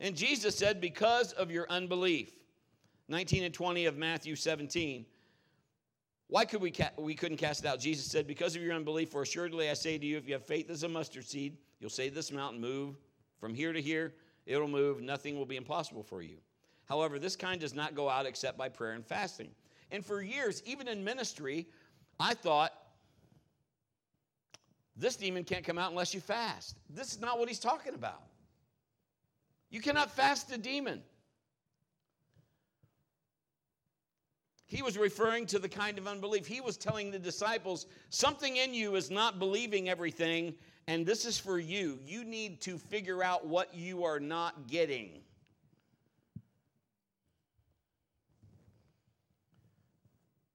[0.00, 2.32] And Jesus said, "Because of your unbelief."
[3.06, 5.06] 19 and 20 of Matthew 17.
[6.28, 7.78] Why could we, ca- we couldn't cast it out?
[7.78, 10.44] Jesus said, Because of your unbelief, for assuredly I say to you, if you have
[10.44, 12.96] faith as a mustard seed, you'll say this mountain, move
[13.38, 14.14] from here to here,
[14.46, 16.36] it'll move, nothing will be impossible for you.
[16.86, 19.50] However, this kind does not go out except by prayer and fasting.
[19.90, 21.66] And for years, even in ministry,
[22.18, 22.72] I thought,
[24.96, 26.76] this demon can't come out unless you fast.
[26.88, 28.22] This is not what he's talking about.
[29.70, 31.02] You cannot fast a demon.
[34.74, 36.48] He was referring to the kind of unbelief.
[36.48, 40.52] He was telling the disciples, something in you is not believing everything,
[40.88, 42.00] and this is for you.
[42.04, 45.20] You need to figure out what you are not getting.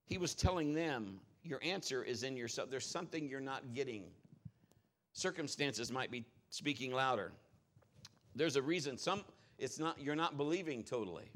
[0.04, 2.68] He was telling them, your answer is in yourself.
[2.68, 4.04] There's something you're not getting.
[5.14, 7.32] Circumstances might be speaking louder.
[8.34, 9.24] There's a reason some
[9.58, 11.30] it's not you're not believing totally.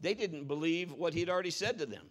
[0.00, 2.06] They didn't believe what he'd already said to them.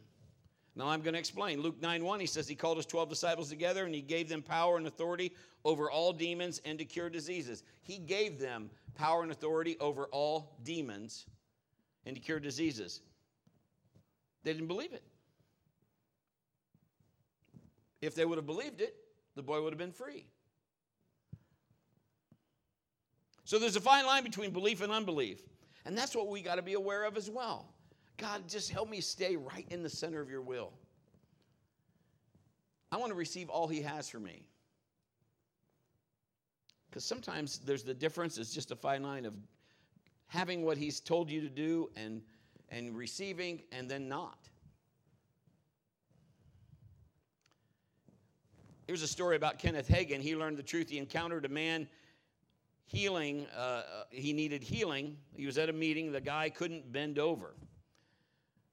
[0.76, 1.62] Now I'm going to explain.
[1.62, 4.44] Luke 9 1, he says he called his 12 disciples together and he gave them
[4.44, 5.34] power and authority
[5.66, 7.64] over all demons and to cure diseases.
[7.84, 11.26] He gave them power and authority over all demons
[12.06, 13.02] and to cure diseases.
[14.44, 15.04] They didn't believe it.
[18.02, 18.96] If they would have believed it,
[19.36, 20.28] the boy would have been free.
[23.46, 25.42] So there's a fine line between belief and unbelief.
[25.86, 27.74] And that's what we got to be aware of as well.
[28.18, 30.74] God, just help me stay right in the center of your will.
[32.92, 34.44] I want to receive all he has for me.
[36.90, 39.36] Because sometimes there's the difference, it's just a fine line of
[40.28, 42.22] having what he's told you to do and,
[42.70, 44.50] and receiving and then not.
[48.88, 50.22] Here's a story about Kenneth Hagin.
[50.22, 50.90] He learned the truth.
[50.90, 51.88] He encountered a man
[52.86, 55.18] healing, uh, uh, he needed healing.
[55.34, 57.54] He was at a meeting, the guy couldn't bend over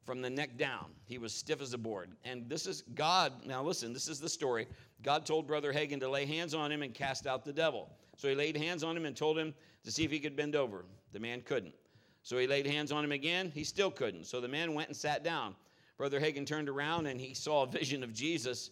[0.05, 0.87] from the neck down.
[1.07, 2.11] He was stiff as a board.
[2.25, 3.33] And this is God.
[3.47, 4.67] Now, listen, this is the story.
[5.03, 7.91] God told Brother Hagin to lay hands on him and cast out the devil.
[8.17, 10.57] So he laid hands on him and told him to see if he could bend
[10.57, 10.85] over.
[11.13, 11.75] The man couldn't.
[12.23, 13.51] So he laid hands on him again.
[13.55, 14.27] He still couldn't.
[14.27, 15.55] So the man went and sat down.
[15.99, 18.71] Brother Hagin turned around and he saw a vision of Jesus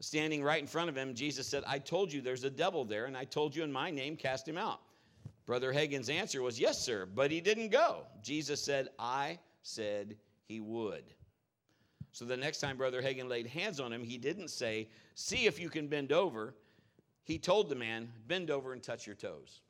[0.00, 3.06] standing right in front of him, Jesus said, I told you there's a devil there,
[3.06, 4.80] and I told you in my name, cast him out.
[5.46, 8.06] Brother Hagin's answer was, Yes, sir, but he didn't go.
[8.22, 11.04] Jesus said, I said he would.
[12.12, 15.58] So the next time Brother Hagin laid hands on him, he didn't say, See if
[15.58, 16.54] you can bend over.
[17.24, 19.62] He told the man, Bend over and touch your toes.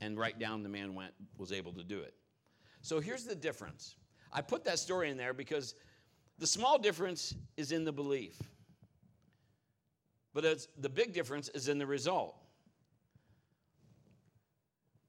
[0.00, 2.14] And right down the man went, was able to do it.
[2.82, 3.96] So here's the difference.
[4.32, 5.74] I put that story in there because
[6.38, 8.36] the small difference is in the belief.
[10.34, 12.36] But the big difference is in the result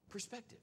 [0.08, 0.58] perspective.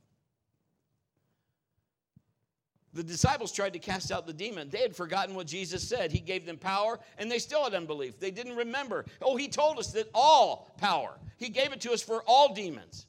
[2.93, 4.69] The disciples tried to cast out the demon.
[4.69, 6.12] They had forgotten what Jesus said.
[6.12, 8.19] He gave them power, and they still had unbelief.
[8.19, 9.06] They didn't remember.
[9.21, 11.17] Oh, he told us that all power.
[11.38, 13.08] He gave it to us for all demons.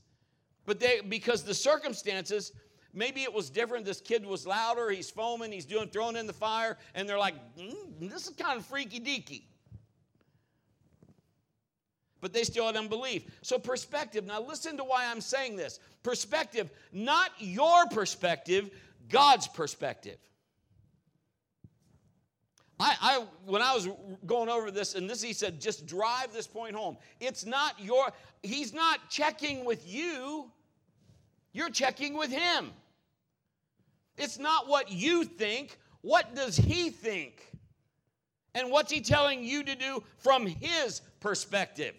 [0.65, 2.53] But they because the circumstances,
[2.95, 3.85] maybe it was different.
[3.85, 7.35] This kid was louder, he's foaming, he's doing throwing in the fire, and they're like,
[7.59, 9.43] mm, this is kind of freaky deaky
[12.25, 13.27] but they still had unbelief.
[13.43, 14.25] So, perspective.
[14.25, 15.79] Now, listen to why I'm saying this.
[16.03, 18.71] Perspective, not your perspective,
[19.09, 20.19] God's perspective.
[22.81, 23.89] I, I, when I was
[24.27, 26.97] going over this, and this he said, just drive this point home.
[27.21, 28.13] It's not your,
[28.43, 30.51] he's not checking with you,
[31.53, 32.73] you're checking with him.
[34.17, 37.51] It's not what you think, what does he think?
[38.55, 41.95] And what's he telling you to do from his perspective?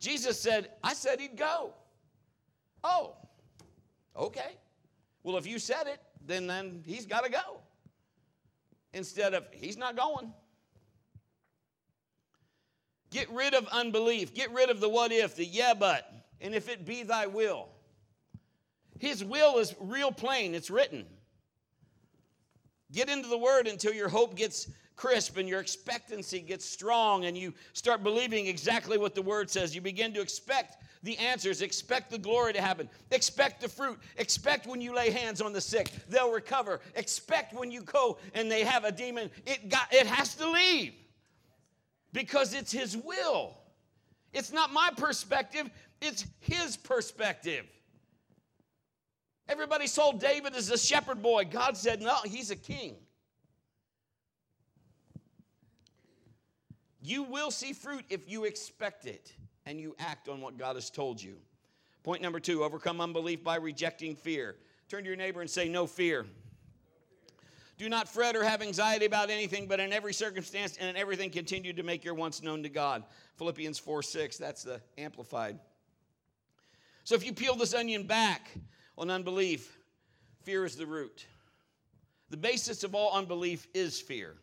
[0.00, 1.72] Jesus said, I said he'd go.
[2.84, 3.16] Oh,
[4.16, 4.56] okay.
[5.26, 7.58] Well, if you said it, then, then he's got to go.
[8.92, 10.32] Instead of, he's not going.
[13.10, 14.34] Get rid of unbelief.
[14.34, 16.08] Get rid of the what if, the yeah, but,
[16.40, 17.66] and if it be thy will.
[19.00, 21.04] His will is real plain, it's written.
[22.92, 27.36] Get into the word until your hope gets crisp and your expectancy gets strong and
[27.36, 29.74] you start believing exactly what the word says.
[29.74, 34.66] You begin to expect the answers, expect the glory to happen, expect the fruit, expect
[34.66, 38.64] when you lay hands on the sick, they'll recover, expect when you go and they
[38.64, 40.94] have a demon, it, got, it has to leave
[42.12, 43.56] because it's His will.
[44.32, 47.66] It's not my perspective, it's His perspective.
[49.48, 51.44] Everybody saw David as a shepherd boy.
[51.44, 52.96] God said, no, he's a king.
[57.06, 59.32] You will see fruit if you expect it
[59.64, 61.36] and you act on what God has told you.
[62.02, 64.56] Point number two overcome unbelief by rejecting fear.
[64.88, 66.26] Turn to your neighbor and say, No fear.
[67.78, 71.30] Do not fret or have anxiety about anything, but in every circumstance and in everything
[71.30, 73.04] continue to make your wants known to God.
[73.36, 75.60] Philippians 4 6, that's the amplified.
[77.04, 78.50] So if you peel this onion back
[78.98, 79.78] on unbelief,
[80.42, 81.24] fear is the root.
[82.30, 84.34] The basis of all unbelief is fear.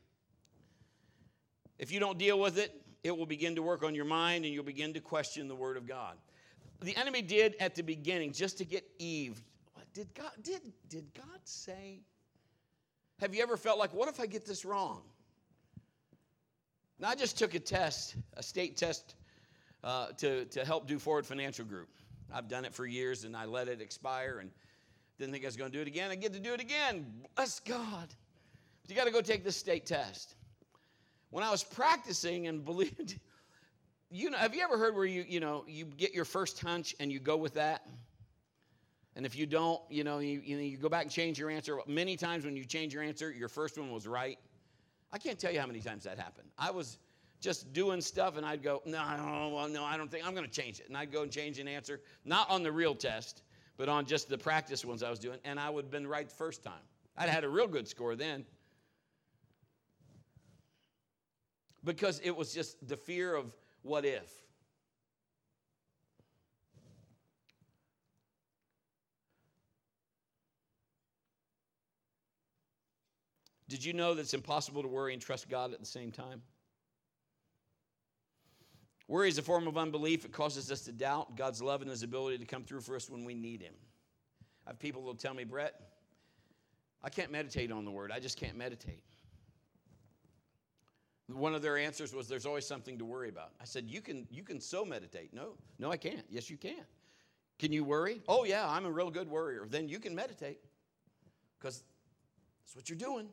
[1.78, 4.54] If you don't deal with it, it will begin to work on your mind and
[4.54, 6.18] you'll begin to question the word of God.
[6.82, 9.42] The enemy did at the beginning just to get Eve.
[9.94, 12.02] Did God did did God say?
[13.20, 15.02] Have you ever felt like what if I get this wrong?
[17.00, 19.16] Now I just took a test, a state test
[19.84, 21.90] uh, to, to help do Forward Financial Group.
[22.34, 24.50] I've done it for years and I let it expire and
[25.20, 26.10] didn't think I was going to do it again.
[26.10, 27.06] I get to do it again.
[27.36, 28.08] Bless God.
[28.82, 30.36] But you got to go take this state test
[31.34, 33.20] when I was practicing and believed,
[34.12, 36.96] you know, have you ever heard where you, you know, you get your first hunch
[37.00, 37.88] and you go with that?
[39.16, 41.50] And if you don't, you know, you, you, know, you go back and change your
[41.50, 41.80] answer.
[41.88, 44.38] Many times when you change your answer, your first one was right.
[45.12, 46.50] I can't tell you how many times that happened.
[46.60, 47.00] I was
[47.42, 50.62] just doing stuff and I'd go, no, well, no, I don't think I'm going to
[50.62, 50.88] change it.
[50.88, 53.42] And I'd go and change an answer, not on the real test,
[53.76, 55.40] but on just the practice ones I was doing.
[55.46, 56.74] And I would have been right the first time.
[57.18, 58.46] I'd had a real good score then.
[61.84, 64.32] Because it was just the fear of what if.
[73.68, 76.44] Did you know that it's impossible to worry and trust God at the same time?
[79.08, 80.26] Worry is a form of unbelief.
[80.26, 83.10] It causes us to doubt God's love and His ability to come through for us
[83.10, 83.74] when we need Him.
[84.66, 85.74] I have people who'll tell me, Brett,
[87.04, 88.12] I can't meditate on the Word.
[88.12, 89.04] I just can't meditate.
[91.34, 94.28] One of their answers was, "There's always something to worry about." I said, "You can
[94.30, 96.26] you can so meditate." No, no, I can't.
[96.30, 96.86] Yes, you can.
[97.60, 98.22] Can you worry?
[98.28, 99.66] Oh yeah, I'm a real good worrier.
[99.70, 100.60] Then you can meditate
[101.60, 101.84] because
[102.64, 103.30] that's what you're doing.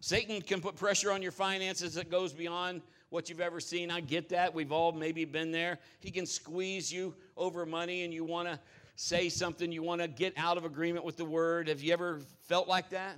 [0.00, 3.90] Satan can put pressure on your finances that goes beyond what you've ever seen.
[3.90, 4.52] I get that.
[4.52, 5.78] We've all maybe been there.
[6.00, 8.58] He can squeeze you over money and you want to
[8.96, 11.68] say something, you want to get out of agreement with the word.
[11.68, 13.16] Have you ever felt like that?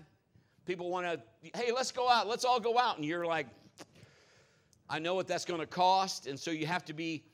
[0.66, 1.20] People want to,
[1.58, 2.96] hey, let's go out, let's all go out.
[2.96, 3.46] And you're like,
[4.88, 6.26] I know what that's going to cost.
[6.26, 7.24] And so you have to be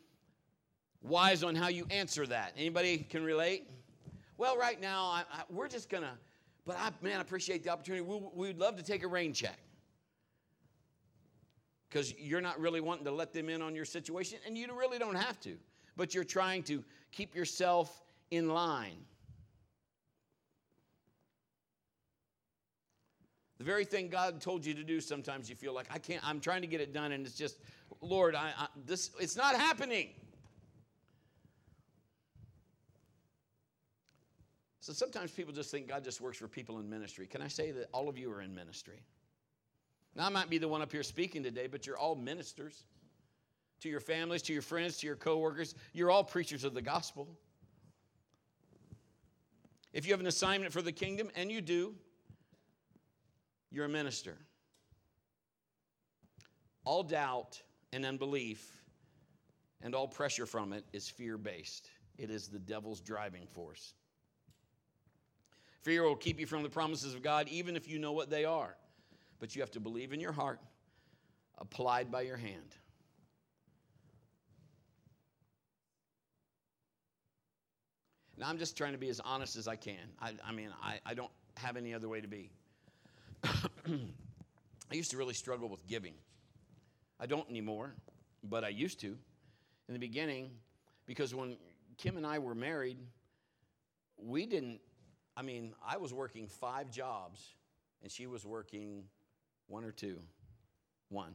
[1.02, 2.52] wise on how you answer that.
[2.56, 3.68] Anybody can relate?
[4.36, 6.12] Well, right now, I, I, we're just going to
[6.66, 8.02] but I, man, I appreciate the opportunity.
[8.02, 9.58] We, we'd love to take a rain check
[11.88, 14.98] because you're not really wanting to let them in on your situation, and you really
[14.98, 15.56] don't have to.
[15.96, 18.98] But you're trying to keep yourself in line.
[23.60, 26.26] The very thing God told you to do, sometimes you feel like I can't.
[26.26, 27.58] I'm trying to get it done, and it's just,
[28.00, 30.08] Lord, I, I this it's not happening.
[34.80, 37.26] So sometimes people just think God just works for people in ministry.
[37.26, 39.02] Can I say that all of you are in ministry?
[40.16, 42.84] Now, I might be the one up here speaking today, but you're all ministers
[43.80, 45.74] to your families, to your friends, to your coworkers.
[45.92, 47.28] You're all preachers of the gospel.
[49.92, 51.94] If you have an assignment for the kingdom, and you do,
[53.70, 54.36] you're a minister.
[56.84, 57.60] All doubt
[57.92, 58.80] and unbelief
[59.82, 63.94] and all pressure from it is fear based, it is the devil's driving force.
[65.82, 68.44] Fear will keep you from the promises of God, even if you know what they
[68.44, 68.76] are.
[69.38, 70.60] But you have to believe in your heart,
[71.56, 72.76] applied by your hand.
[78.36, 79.98] Now, I'm just trying to be as honest as I can.
[80.20, 82.50] I, I mean, I, I don't have any other way to be.
[83.44, 86.14] I used to really struggle with giving.
[87.18, 87.94] I don't anymore,
[88.42, 89.08] but I used to
[89.88, 90.50] in the beginning
[91.06, 91.56] because when
[91.96, 92.98] Kim and I were married,
[94.16, 94.80] we didn't
[95.36, 97.54] I mean, I was working five jobs
[98.02, 99.04] and she was working
[99.68, 100.18] one or two.
[101.08, 101.32] One.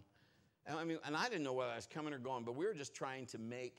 [0.68, 2.66] And I mean, and I didn't know whether I was coming or going, but we
[2.66, 3.74] were just trying to make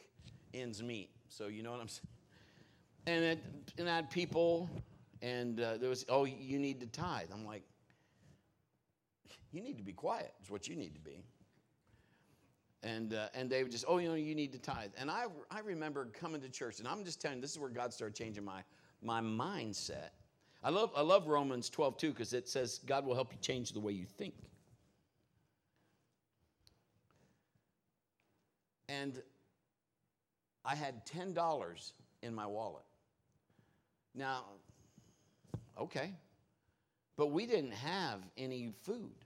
[0.52, 1.10] ends meet.
[1.28, 2.08] So you know what I'm saying?
[3.06, 3.38] And, it,
[3.78, 4.68] and I had people,
[5.22, 7.28] and uh, there was, oh, you need to tithe.
[7.32, 7.62] I'm like,
[9.52, 11.24] you need to be quiet, is what you need to be.
[12.82, 14.90] And, uh, and they would just, oh, you know, you need to tithe.
[14.98, 17.70] And I, I remember coming to church, and I'm just telling you, this is where
[17.70, 18.62] God started changing my
[19.02, 20.10] my mindset.
[20.62, 23.72] I love, I love Romans 12 too because it says God will help you change
[23.72, 24.34] the way you think.
[28.88, 29.22] And
[30.64, 32.84] I had $10 in my wallet.
[34.14, 34.44] Now,
[35.78, 36.12] okay,
[37.16, 39.25] but we didn't have any food.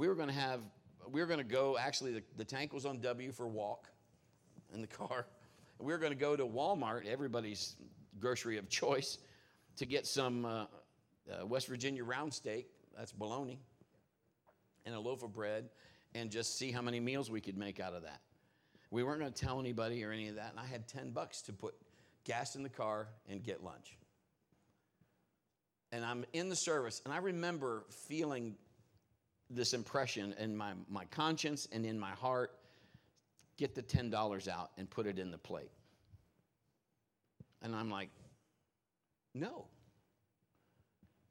[0.00, 0.62] We were going to have,
[1.12, 3.86] we were going to go, actually, the, the tank was on W for walk
[4.72, 5.26] in the car.
[5.78, 7.04] We were going to go to Walmart.
[7.06, 7.76] Everybody's
[8.18, 9.18] grocery of choice
[9.76, 10.64] to get some uh,
[11.30, 13.60] uh, West Virginia round steak, that's bologna,
[14.86, 15.68] and a loaf of bread,
[16.14, 18.22] and just see how many meals we could make out of that.
[18.90, 21.42] We weren't going to tell anybody or any of that, and I had 10 bucks
[21.42, 21.74] to put
[22.24, 23.98] gas in the car and get lunch.
[25.92, 28.54] And I'm in the service, and I remember feeling
[29.50, 32.52] this impression in my, my conscience and in my heart
[33.56, 35.70] get the $10 out and put it in the plate.
[37.62, 38.08] And I'm like,
[39.34, 39.66] no.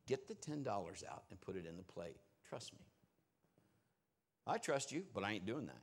[0.07, 0.67] Get the $10
[1.09, 2.17] out and put it in the plate.
[2.47, 2.79] Trust me.
[4.45, 5.81] I trust you, but I ain't doing that.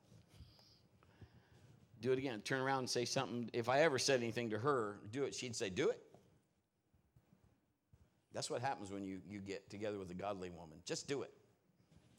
[2.00, 2.40] Do it again.
[2.42, 3.50] Turn around and say something.
[3.52, 6.00] If I ever said anything to her, do it, she'd say, Do it.
[8.32, 10.78] That's what happens when you, you get together with a godly woman.
[10.84, 11.32] Just do it.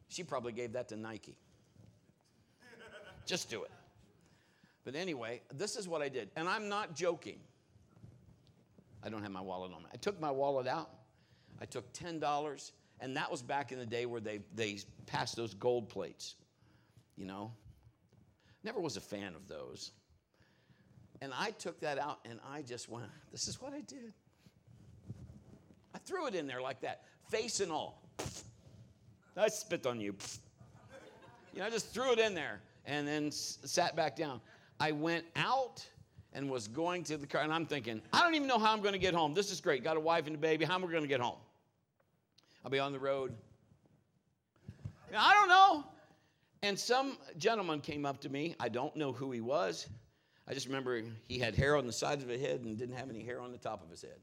[0.10, 1.36] She probably gave that to Nike.
[3.26, 3.72] Just do it.
[4.86, 6.30] But anyway, this is what I did.
[6.38, 7.40] And I'm not joking.
[9.04, 9.90] I don't have my wallet on me.
[9.94, 10.90] I took my wallet out.
[11.62, 15.54] I took $10, and that was back in the day where they, they passed those
[15.54, 16.36] gold plates,
[17.16, 17.52] you know.
[18.64, 19.92] Never was a fan of those.
[21.22, 24.14] And I took that out and I just went, this is what I did.
[25.96, 28.04] I threw it in there like that, face and all.
[29.38, 30.16] I spit on you.
[31.54, 34.42] You know, I just threw it in there and then sat back down.
[34.80, 35.86] I went out
[36.34, 38.82] and was going to the car, and I'm thinking, I don't even know how I'm
[38.82, 39.34] going to get home.
[39.34, 39.84] This is great.
[39.84, 40.66] Got a wife and a baby.
[40.66, 41.38] How am I going to get home?
[42.64, 43.34] I'll be on the road.
[45.12, 45.86] Now, I don't know.
[46.64, 48.56] And some gentleman came up to me.
[48.60, 49.88] I don't know who he was.
[50.48, 53.10] I just remember he had hair on the sides of his head and didn't have
[53.10, 54.20] any hair on the top of his head.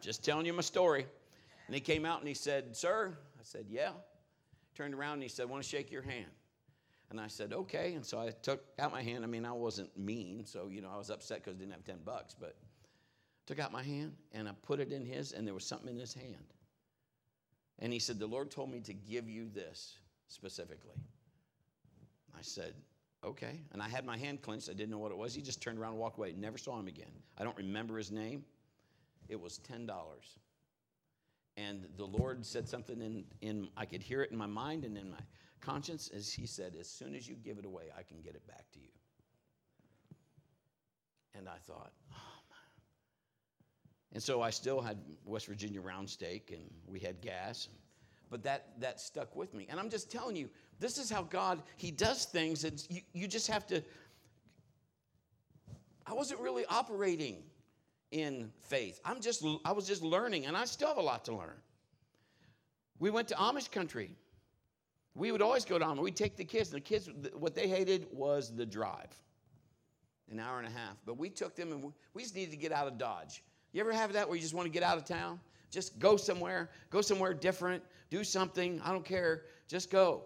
[0.00, 1.06] just telling you my story.
[1.66, 3.92] And he came out and he said, Sir, I said, Yeah.
[4.74, 6.30] Turned around and he said, want to shake your hand.
[7.10, 7.94] And I said, Okay.
[7.94, 9.24] And so I took out my hand.
[9.24, 11.84] I mean, I wasn't mean, so, you know, I was upset because I didn't have
[11.84, 12.56] 10 bucks, but
[13.46, 15.98] took out my hand and I put it in his, and there was something in
[15.98, 16.52] his hand.
[17.78, 19.98] And he said, The Lord told me to give you this
[20.28, 20.96] specifically.
[22.36, 22.74] I said,
[23.24, 23.60] Okay.
[23.72, 24.68] And I had my hand clenched.
[24.68, 25.34] I didn't know what it was.
[25.34, 26.34] He just turned around and walked away.
[26.36, 27.10] Never saw him again.
[27.38, 28.44] I don't remember his name.
[29.28, 29.88] It was $10.
[31.56, 34.96] And the Lord said something in, in I could hear it in my mind and
[34.98, 35.18] in my
[35.60, 38.46] conscience as He said, As soon as you give it away, I can get it
[38.46, 38.88] back to you.
[41.34, 42.82] And I thought, oh man.
[44.12, 47.68] And so I still had West Virginia round steak and we had gas.
[48.30, 49.66] But that, that stuck with me.
[49.70, 50.48] And I'm just telling you,
[50.78, 53.82] this is how God, He does things, and you, you just have to.
[56.06, 57.42] I wasn't really operating
[58.16, 58.98] in faith.
[59.04, 61.60] I'm just, I was just learning, and I still have a lot to learn.
[62.98, 64.16] We went to Amish country.
[65.14, 66.02] We would always go to Amish.
[66.02, 69.14] We'd take the kids, and the kids, what they hated was the drive,
[70.30, 70.96] an hour and a half.
[71.04, 73.42] But we took them, and we just needed to get out of Dodge.
[73.72, 75.38] You ever have that where you just want to get out of town?
[75.70, 78.80] Just go somewhere, go somewhere different, do something.
[78.82, 79.42] I don't care.
[79.68, 80.22] Just go.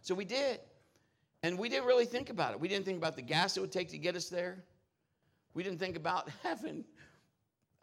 [0.00, 0.60] So we did.
[1.42, 2.60] And we didn't really think about it.
[2.60, 4.64] We didn't think about the gas it would take to get us there.
[5.52, 6.84] We didn't think about having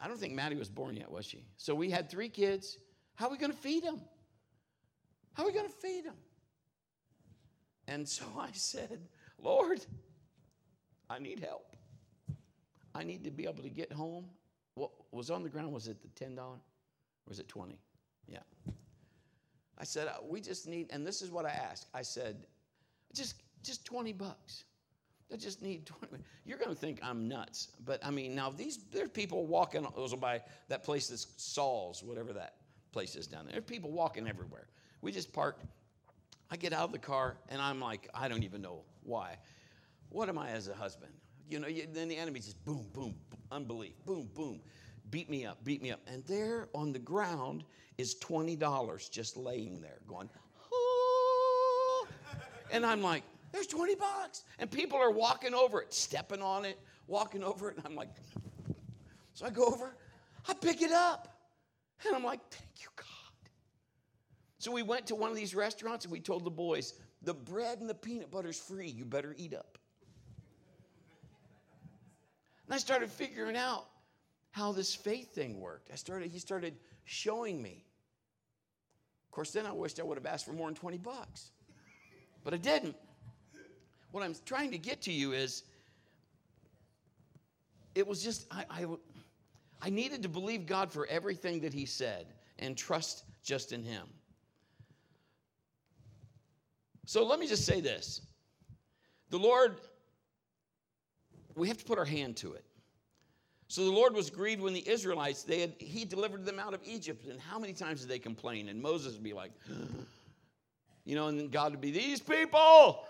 [0.01, 1.45] I don't think Maddie was born yet, was she?
[1.57, 2.79] So we had three kids.
[3.15, 4.01] How are we going to feed them?
[5.33, 6.15] How are we going to feed them?
[7.87, 8.99] And so I said,
[9.39, 9.85] Lord,
[11.09, 11.75] I need help.
[12.95, 14.25] I need to be able to get home.
[14.73, 15.71] What was on the ground?
[15.71, 16.37] Was it the $10?
[16.39, 16.57] Or
[17.27, 17.77] was it 20?
[18.27, 18.39] Yeah.
[19.77, 21.87] I said, uh, we just need, and this is what I asked.
[21.93, 22.37] I said,
[23.13, 24.63] just, just 20 bucks.
[25.31, 27.69] I just need 20 You're going to think I'm nuts.
[27.85, 32.33] But I mean, now these, there's people walking, those by that place that's Saul's, whatever
[32.33, 32.55] that
[32.91, 33.53] place is down there.
[33.53, 34.67] There's people walking everywhere.
[35.01, 35.65] We just parked.
[36.49, 39.37] I get out of the car and I'm like, I don't even know why.
[40.09, 41.13] What am I as a husband?
[41.49, 43.15] You know, you, then the enemy just boom, boom,
[43.51, 44.59] unbelief, boom, boom,
[45.09, 46.01] beat me up, beat me up.
[46.07, 47.63] And there on the ground
[47.97, 50.29] is $20 just laying there going,
[50.73, 52.07] oh.
[52.71, 54.43] and I'm like, there's 20 bucks.
[54.59, 57.77] And people are walking over it, stepping on it, walking over it.
[57.77, 58.09] And I'm like,
[59.33, 59.95] so I go over,
[60.47, 61.27] I pick it up.
[62.05, 63.05] And I'm like, thank you, God.
[64.57, 67.79] So we went to one of these restaurants and we told the boys, the bread
[67.79, 68.87] and the peanut butter's free.
[68.87, 69.77] You better eat up.
[72.65, 73.85] And I started figuring out
[74.51, 75.89] how this faith thing worked.
[75.91, 76.75] I started, he started
[77.05, 77.85] showing me.
[79.27, 81.51] Of course, then I wished I would have asked for more than 20 bucks.
[82.43, 82.95] But I didn't
[84.11, 85.63] what I'm trying to get to you is
[87.95, 88.85] it was just, I, I,
[89.81, 92.27] I needed to believe God for everything that He said
[92.59, 94.07] and trust just in Him.
[97.05, 98.21] So let me just say this
[99.29, 99.77] the Lord,
[101.55, 102.65] we have to put our hand to it.
[103.67, 106.81] So the Lord was grieved when the Israelites, they had, He delivered them out of
[106.83, 107.25] Egypt.
[107.27, 108.67] And how many times did they complain?
[108.67, 109.51] And Moses would be like,
[111.05, 113.05] you know, and then God would be, these people,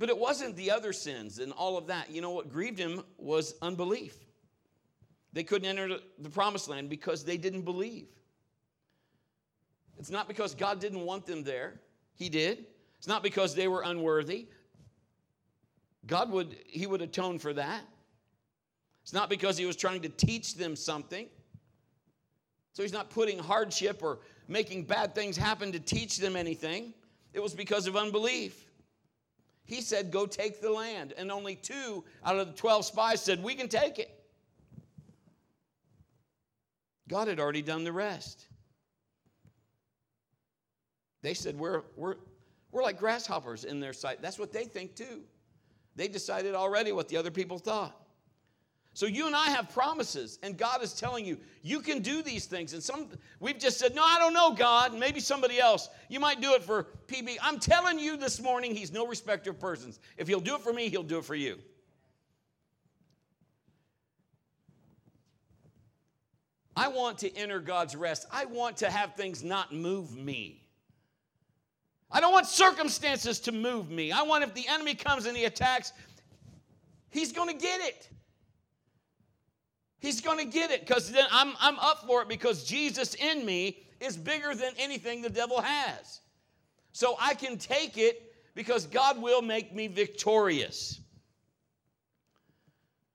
[0.00, 2.10] but it wasn't the other sins and all of that.
[2.10, 4.16] You know what grieved him was unbelief.
[5.34, 8.08] They couldn't enter the promised land because they didn't believe.
[9.98, 11.82] It's not because God didn't want them there,
[12.14, 12.64] He did.
[12.96, 14.48] It's not because they were unworthy.
[16.06, 17.82] God would, He would atone for that.
[19.02, 21.26] It's not because He was trying to teach them something.
[22.72, 26.94] So He's not putting hardship or making bad things happen to teach them anything.
[27.34, 28.69] It was because of unbelief.
[29.70, 31.14] He said, Go take the land.
[31.16, 34.10] And only two out of the 12 spies said, We can take it.
[37.08, 38.48] God had already done the rest.
[41.22, 42.16] They said, We're, we're,
[42.72, 44.20] We're like grasshoppers in their sight.
[44.20, 45.20] That's what they think too.
[45.94, 47.96] They decided already what the other people thought.
[48.92, 52.46] So you and I have promises, and God is telling you you can do these
[52.46, 52.72] things.
[52.74, 55.88] And some we've just said, "No, I don't know, God." Maybe somebody else.
[56.08, 57.38] You might do it for PB.
[57.40, 60.00] I'm telling you this morning, He's no respecter of persons.
[60.16, 61.58] If He'll do it for me, He'll do it for you.
[66.76, 68.26] I want to enter God's rest.
[68.32, 70.66] I want to have things not move me.
[72.10, 74.10] I don't want circumstances to move me.
[74.10, 75.92] I want if the enemy comes and he attacks,
[77.10, 78.08] he's going to get it.
[80.00, 83.44] He's going to get it because then I'm, I'm up for it because Jesus in
[83.44, 86.20] me is bigger than anything the devil has.
[86.92, 91.00] So I can take it because God will make me victorious.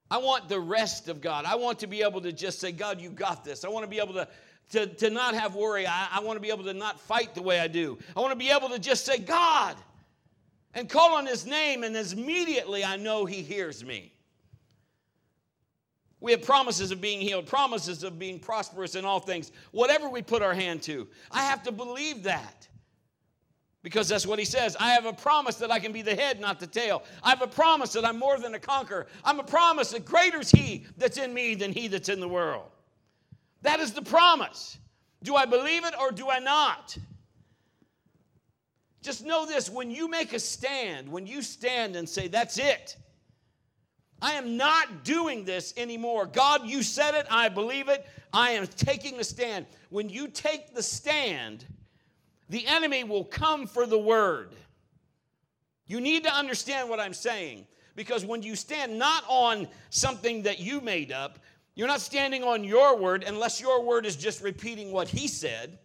[0.09, 1.45] I want the rest of God.
[1.45, 3.65] I want to be able to just say, God, you got this.
[3.65, 4.27] I want to be able to,
[4.71, 5.87] to, to not have worry.
[5.87, 7.97] I, I want to be able to not fight the way I do.
[8.15, 9.75] I want to be able to just say, God,
[10.75, 14.14] and call on his name, and as immediately I know he hears me.
[16.25, 20.23] We have promises of being healed, promises of being prosperous in all things, whatever we
[20.23, 21.07] put our hand to.
[21.29, 22.67] I have to believe that
[23.83, 24.75] because that's what he says.
[24.79, 27.03] I have a promise that I can be the head, not the tail.
[27.21, 29.05] I have a promise that I'm more than a conqueror.
[29.23, 32.27] I'm a promise that greater is he that's in me than he that's in the
[32.27, 32.71] world.
[33.61, 34.79] That is the promise.
[35.21, 36.97] Do I believe it or do I not?
[39.03, 42.97] Just know this when you make a stand, when you stand and say, That's it,
[44.25, 46.25] I am not doing this anymore.
[46.25, 47.27] God, you said it.
[47.29, 48.07] I believe it.
[48.33, 49.67] I am taking the stand.
[49.91, 51.63] When you take the stand,
[52.49, 54.55] the enemy will come for the word.
[55.85, 60.59] You need to understand what I'm saying because when you stand not on something that
[60.59, 61.37] you made up,
[61.75, 65.77] you're not standing on your word unless your word is just repeating what he said.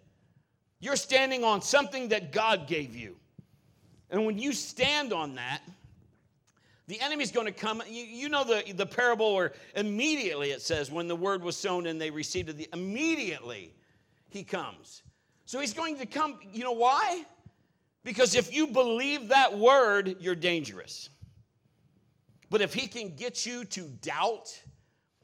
[0.78, 3.16] You're standing on something that God gave you.
[4.09, 5.61] And when you stand on that,
[6.91, 7.80] the enemy's going to come.
[7.88, 11.86] You, you, know the, the parable where immediately it says, when the word was sown
[11.86, 13.72] and they received it, the, immediately
[14.28, 15.05] he comes.
[15.45, 16.41] So he's going to come.
[16.53, 17.24] You know why?
[18.03, 21.11] Because if you believe that word, you're dangerous.
[22.51, 24.61] But if he can get you to doubt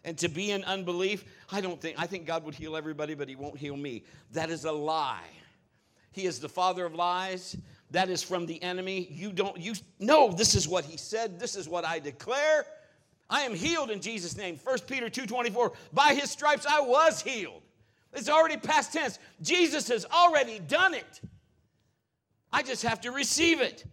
[0.04, 3.28] and to be in unbelief, I don't think, I think God would heal everybody, but
[3.28, 4.04] he won't heal me.
[4.30, 5.30] That is a lie.
[6.12, 7.56] He is the father of lies
[7.90, 9.08] that is from the enemy.
[9.10, 11.38] You don't, you know, this is what he said.
[11.38, 12.66] This is what I declare.
[13.28, 14.58] I am healed in Jesus' name.
[14.62, 17.62] 1 Peter 2.24, by his stripes I was healed.
[18.12, 19.18] It's already past tense.
[19.42, 21.20] Jesus has already done it.
[22.52, 23.84] I just have to receive it.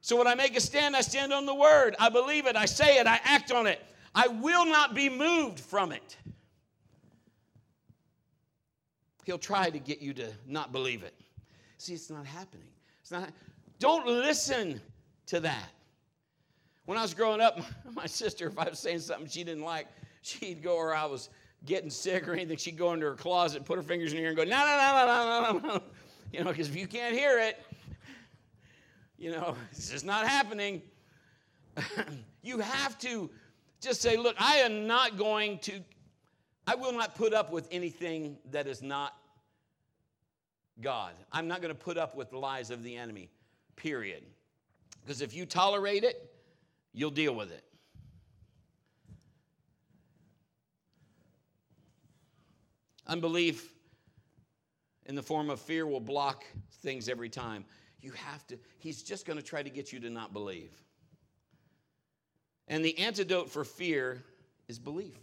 [0.00, 1.96] So when I make a stand, I stand on the word.
[1.98, 2.54] I believe it.
[2.54, 3.06] I say it.
[3.06, 3.80] I act on it.
[4.14, 6.16] I will not be moved from it.
[9.24, 11.14] He'll try to get you to not believe it.
[11.78, 12.68] See, it's not happening.
[13.06, 13.30] It's not,
[13.78, 14.80] don't listen
[15.26, 15.70] to that.
[16.86, 17.60] When I was growing up,
[17.94, 19.86] my sister, if I was saying something she didn't like,
[20.22, 21.28] she'd go, or I was
[21.64, 24.30] getting sick or anything, she'd go into her closet, put her fingers in her ear,
[24.30, 25.82] and go, no, no, no, no, no, no, no.
[26.32, 27.62] You know, because if you can't hear it,
[29.18, 30.82] you know, it's just not happening.
[32.42, 33.30] you have to
[33.80, 35.78] just say, look, I am not going to,
[36.66, 39.16] I will not put up with anything that is not
[40.80, 41.12] God.
[41.32, 43.30] I'm not going to put up with the lies of the enemy,
[43.76, 44.22] period.
[45.02, 46.30] Because if you tolerate it,
[46.92, 47.62] you'll deal with it.
[53.06, 53.72] Unbelief
[55.06, 56.44] in the form of fear will block
[56.82, 57.64] things every time.
[58.00, 60.72] You have to, he's just going to try to get you to not believe.
[62.68, 64.24] And the antidote for fear
[64.68, 65.16] is belief.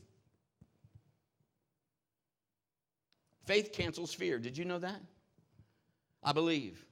[3.45, 4.39] Faith cancels fear.
[4.39, 5.01] Did you know that?
[6.24, 6.86] I believe.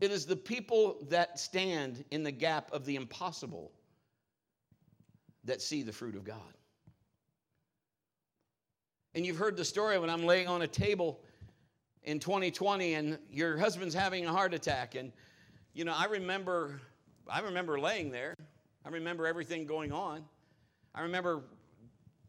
[0.00, 3.70] It is the people that stand in the gap of the impossible
[5.44, 6.36] that see the fruit of God.
[9.14, 11.20] And you've heard the story when I'm laying on a table
[12.04, 15.12] in 2020 and your husband's having a heart attack and
[15.72, 16.80] you know, I remember
[17.28, 18.34] I remember laying there.
[18.84, 20.24] I remember everything going on.
[20.94, 21.42] I remember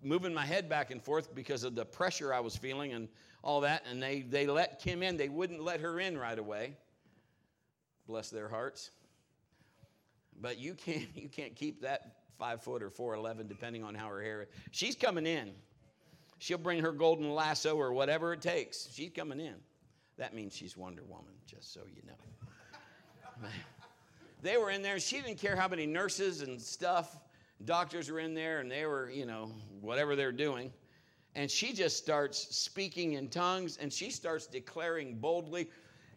[0.04, 3.08] moving my head back and forth because of the pressure I was feeling and
[3.44, 5.18] all that, and they, they let Kim in.
[5.18, 6.76] They wouldn't let her in right away.
[8.08, 8.92] Bless their hearts.
[10.40, 14.22] But you can't, you can't keep that five foot or 4'11, depending on how her
[14.22, 14.48] hair is.
[14.72, 15.52] She's coming in.
[16.40, 18.90] She'll bring her golden lasso or whatever it takes.
[18.92, 19.56] She's coming in.
[20.18, 23.48] That means she's Wonder Woman, just so you know.
[24.42, 25.00] they were in there.
[25.00, 27.18] She didn't care how many nurses and stuff,
[27.66, 30.72] doctors were in there, and they were, you know, whatever they're doing
[31.36, 35.70] and she just starts speaking in tongues and she starts declaring boldly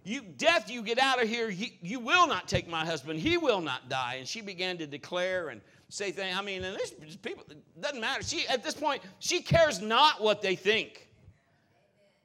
[0.04, 1.48] you death you get out of here.
[1.48, 3.18] He, you will not take my husband.
[3.18, 4.16] He will not die.
[4.18, 6.92] And she began to declare and say things i mean and this
[7.22, 8.22] people it doesn't matter.
[8.22, 11.08] She at this point she cares not what they think.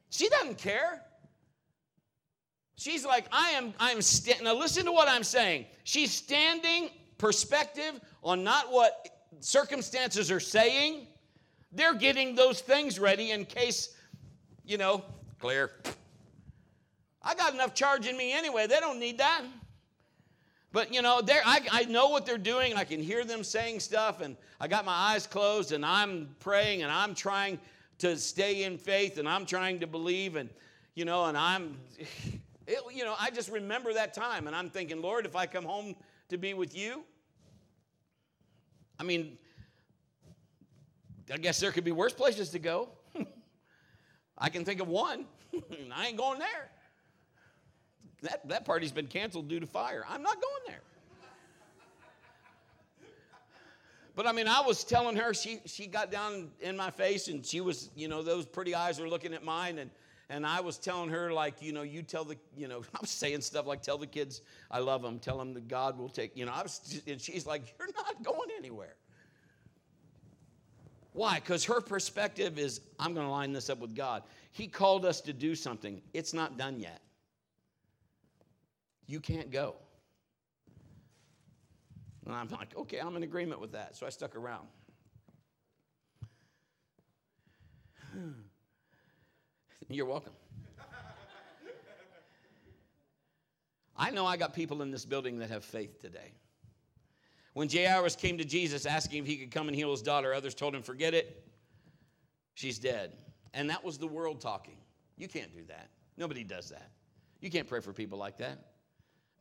[0.09, 1.01] She doesn't care.
[2.75, 5.65] She's like i am i am sta- now listen to what i'm saying.
[5.83, 9.07] She's standing perspective on not what
[9.39, 11.07] circumstances are saying
[11.71, 13.95] they're getting those things ready in case
[14.65, 15.03] you know
[15.39, 15.71] clear
[17.21, 18.67] I got enough charge in me anyway.
[18.67, 19.43] They don't need that.
[20.71, 24.21] But you know, I, I know what they're doing, I can hear them saying stuff,
[24.21, 27.59] and I got my eyes closed, and I'm praying, and I'm trying
[27.99, 30.49] to stay in faith, and I'm trying to believe, and
[30.93, 31.77] you know, and I'm,
[32.67, 35.65] it, you know, I just remember that time, and I'm thinking, Lord, if I come
[35.65, 35.95] home
[36.29, 37.03] to be with you,
[38.99, 39.39] I mean,
[41.31, 42.89] I guess there could be worse places to go.
[44.37, 45.25] I can think of one.
[45.93, 46.71] I ain't going there
[48.21, 50.05] that, that party's been canceled due to fire.
[50.09, 50.81] I'm not going there.
[54.15, 57.45] But I mean, I was telling her, she, she got down in my face and
[57.45, 59.77] she was, you know, those pretty eyes were looking at mine.
[59.79, 59.89] And,
[60.29, 63.11] and I was telling her, like, you know, you tell the, you know, I was
[63.11, 66.35] saying stuff like, tell the kids I love them, tell them that God will take,
[66.35, 68.95] you know, I was, and she's like, you're not going anywhere.
[71.19, 71.35] Why?
[71.35, 74.23] Because her perspective is, I'm going to line this up with God.
[74.51, 77.01] He called us to do something, it's not done yet
[79.09, 79.75] you can't go.
[82.25, 83.95] And I'm like, okay, I'm in agreement with that.
[83.95, 84.67] So I stuck around.
[89.89, 90.33] You're welcome.
[93.97, 96.33] I know I got people in this building that have faith today.
[97.59, 100.55] When Jairus came to Jesus asking if he could come and heal his daughter, others
[100.55, 101.45] told him, forget it.
[102.53, 103.17] She's dead.
[103.53, 104.77] And that was the world talking.
[105.17, 105.89] You can't do that.
[106.15, 106.89] Nobody does that.
[107.41, 108.59] You can't pray for people like that.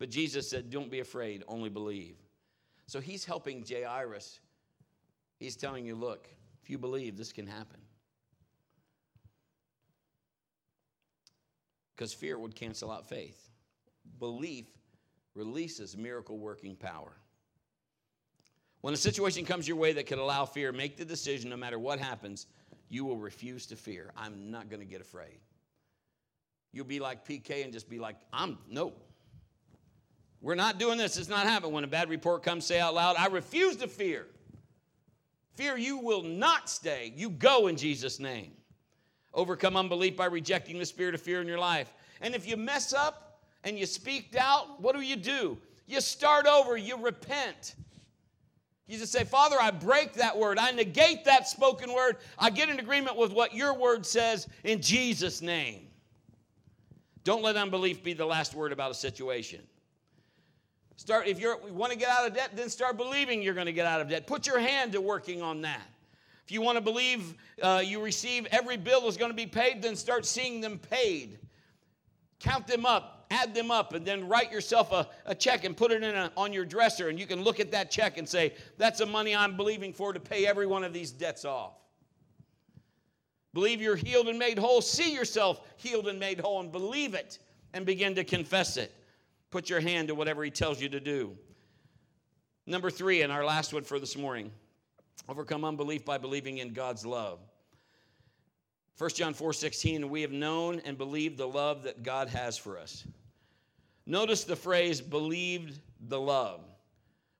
[0.00, 2.16] But Jesus said, Don't be afraid, only believe.
[2.88, 4.40] So he's helping Jairus.
[5.38, 6.28] He's telling you, Look,
[6.60, 7.78] if you believe, this can happen.
[11.94, 13.48] Because fear would cancel out faith.
[14.18, 14.66] Belief
[15.36, 17.12] releases miracle working power.
[18.80, 21.78] When a situation comes your way that could allow fear, make the decision no matter
[21.78, 22.46] what happens,
[22.88, 24.12] you will refuse to fear.
[24.16, 25.38] I'm not going to get afraid.
[26.72, 29.08] You'll be like PK and just be like, I'm, nope,
[30.40, 31.16] we're not doing this.
[31.16, 31.72] It's not happening.
[31.72, 34.26] When a bad report comes, say out loud, I refuse to fear.
[35.54, 37.12] Fear you will not stay.
[37.16, 38.52] You go in Jesus' name.
[39.34, 41.92] Overcome unbelief by rejecting the spirit of fear in your life.
[42.20, 45.58] And if you mess up and you speak doubt, what do you do?
[45.86, 47.74] You start over, you repent.
[48.88, 50.58] You just say, Father, I break that word.
[50.58, 52.16] I negate that spoken word.
[52.38, 55.88] I get in agreement with what your word says in Jesus' name.
[57.22, 59.60] Don't let unbelief be the last word about a situation.
[60.96, 63.72] Start, if you want to get out of debt, then start believing you're going to
[63.72, 64.26] get out of debt.
[64.26, 65.86] Put your hand to working on that.
[66.46, 69.82] If you want to believe uh, you receive every bill is going to be paid,
[69.82, 71.38] then start seeing them paid.
[72.40, 75.90] Count them up, add them up, and then write yourself a, a check and put
[75.90, 77.08] it in a, on your dresser.
[77.08, 80.12] And you can look at that check and say, That's the money I'm believing for
[80.12, 81.74] to pay every one of these debts off.
[83.54, 84.80] Believe you're healed and made whole.
[84.80, 87.38] See yourself healed and made whole and believe it
[87.74, 88.92] and begin to confess it.
[89.50, 91.36] Put your hand to whatever He tells you to do.
[92.66, 94.52] Number three, and our last one for this morning
[95.28, 97.38] overcome unbelief by believing in God's love.
[98.98, 102.76] 1 John 4 16, we have known and believed the love that God has for
[102.76, 103.06] us.
[104.06, 105.78] Notice the phrase believed
[106.08, 106.60] the love.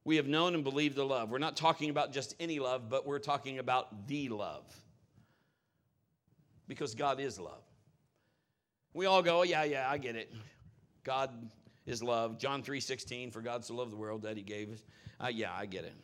[0.05, 1.31] We have known and believed the love.
[1.31, 4.65] We're not talking about just any love, but we're talking about the love.
[6.69, 7.63] Because God is love.
[8.95, 10.33] We all go, oh, yeah, yeah, I get it.
[11.03, 11.31] God
[11.87, 12.39] is love.
[12.39, 14.85] John 3 16, for God so loved the world that he gave us.
[15.21, 15.95] Uh, yeah, I get it.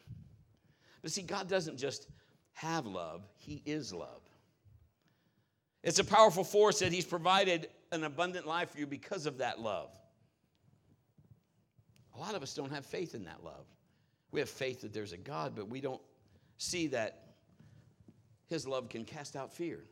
[1.01, 2.09] But see, God doesn't just
[2.55, 4.24] have love, he is love.
[5.85, 9.61] It's a powerful force that he's provided an abundant life for you because of that
[9.61, 9.91] love.
[12.17, 13.67] A lot of us don't have faith in that love.
[14.33, 16.03] We have faith that there's a God, but we don't
[16.59, 17.35] see that
[18.49, 19.85] his love can cast out fear.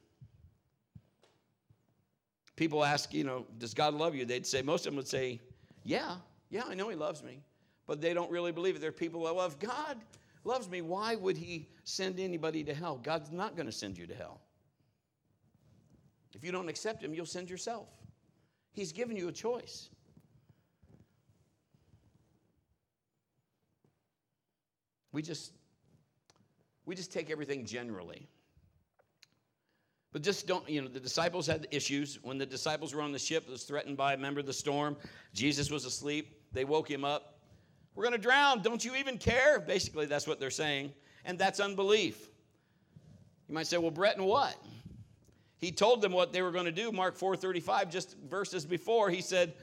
[2.56, 4.24] People ask, you know, does God love you?
[4.24, 5.40] They'd say, most of them would say,
[5.84, 6.16] yeah,
[6.50, 7.42] yeah, I know He loves me,
[7.86, 8.80] but they don't really believe it.
[8.80, 9.98] There are people that love God
[10.44, 10.82] loves me.
[10.82, 13.00] Why would He send anybody to hell?
[13.02, 14.40] God's not going to send you to hell.
[16.34, 17.88] If you don't accept Him, you'll send yourself.
[18.72, 19.88] He's given you a choice.
[25.12, 25.52] We just
[26.86, 28.28] we just take everything generally.
[30.12, 32.18] But just don't, you know, the disciples had issues.
[32.22, 34.52] When the disciples were on the ship, it was threatened by a member of the
[34.52, 34.96] storm.
[35.32, 36.42] Jesus was asleep.
[36.52, 37.38] They woke him up.
[37.94, 38.60] We're going to drown.
[38.62, 39.58] Don't you even care?
[39.58, 40.92] Basically, that's what they're saying.
[41.24, 42.28] And that's unbelief.
[43.48, 44.56] You might say, well, Brett, and what?
[45.62, 46.90] He told them what they were going to do.
[46.90, 49.54] Mark 4:35, just verses before, he said,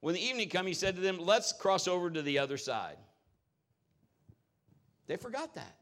[0.00, 2.98] when the evening come, he said to them, let's cross over to the other side.
[5.06, 5.76] They forgot that.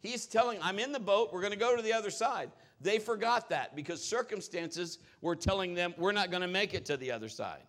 [0.00, 2.50] He's telling, I'm in the boat, we're going to go to the other side.
[2.80, 6.96] They forgot that because circumstances were telling them, we're not going to make it to
[6.96, 7.64] the other side.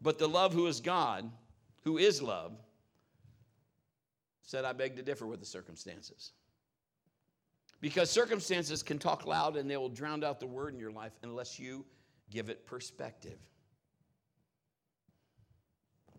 [0.00, 1.30] But the love who is God,
[1.82, 2.52] who is love,
[4.40, 6.32] said, I beg to differ with the circumstances.
[7.86, 11.12] Because circumstances can talk loud and they will drown out the word in your life
[11.22, 11.86] unless you
[12.32, 13.38] give it perspective.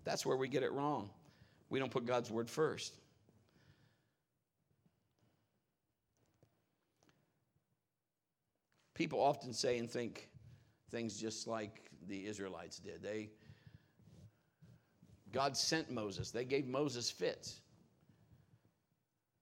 [0.06, 1.10] That's where we get it wrong.
[1.70, 2.96] We don't put God's word first.
[8.94, 10.30] People often say and think
[10.90, 13.04] things just like the Israelites did.
[13.04, 13.32] They
[15.34, 16.32] God sent Moses.
[16.32, 17.60] They gave Moses fits.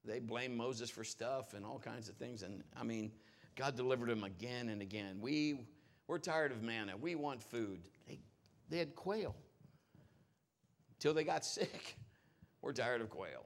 [0.06, 2.42] They blame Moses for stuff and all kinds of things.
[2.42, 3.10] And I mean,
[3.56, 5.18] God delivered them again and again.
[5.20, 5.60] We,
[6.06, 6.96] we're tired of manna.
[6.96, 7.80] We want food.
[8.06, 8.18] They,
[8.68, 9.34] they had quail
[10.94, 11.96] until they got sick.
[12.62, 13.44] We're tired of quail.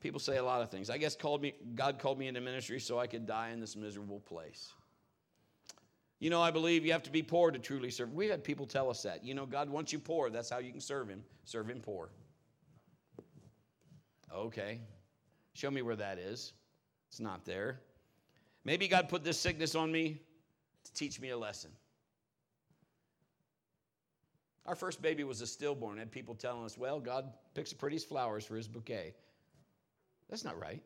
[0.00, 0.88] People say a lot of things.
[0.88, 3.76] I guess called me, God called me into ministry so I could die in this
[3.76, 4.72] miserable place.
[6.20, 8.12] You know, I believe you have to be poor to truly serve.
[8.12, 9.24] We've had people tell us that.
[9.24, 10.30] You know, God wants you poor.
[10.30, 11.22] That's how you can serve Him.
[11.44, 12.10] Serve Him poor.
[14.34, 14.80] Okay.
[15.54, 16.52] Show me where that is.
[17.08, 17.80] It's not there.
[18.64, 20.20] Maybe God put this sickness on me
[20.84, 21.70] to teach me a lesson.
[24.66, 28.08] Our first baby was a stillborn, and people telling us, well, God picks the prettiest
[28.08, 29.14] flowers for his bouquet.
[30.28, 30.82] That's not right.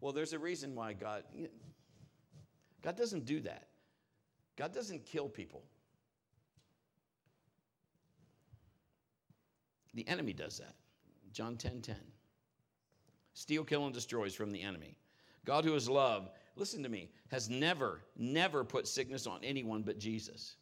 [0.00, 1.24] Well, there's a reason why God
[2.82, 3.68] God doesn't do that.
[4.56, 5.62] God doesn't kill people.
[9.98, 10.76] The enemy does that.
[11.32, 11.96] John 10 10.
[13.34, 14.96] Steal, kill, and destroys from the enemy.
[15.44, 19.98] God, who is love, listen to me, has never, never put sickness on anyone but
[19.98, 20.54] Jesus.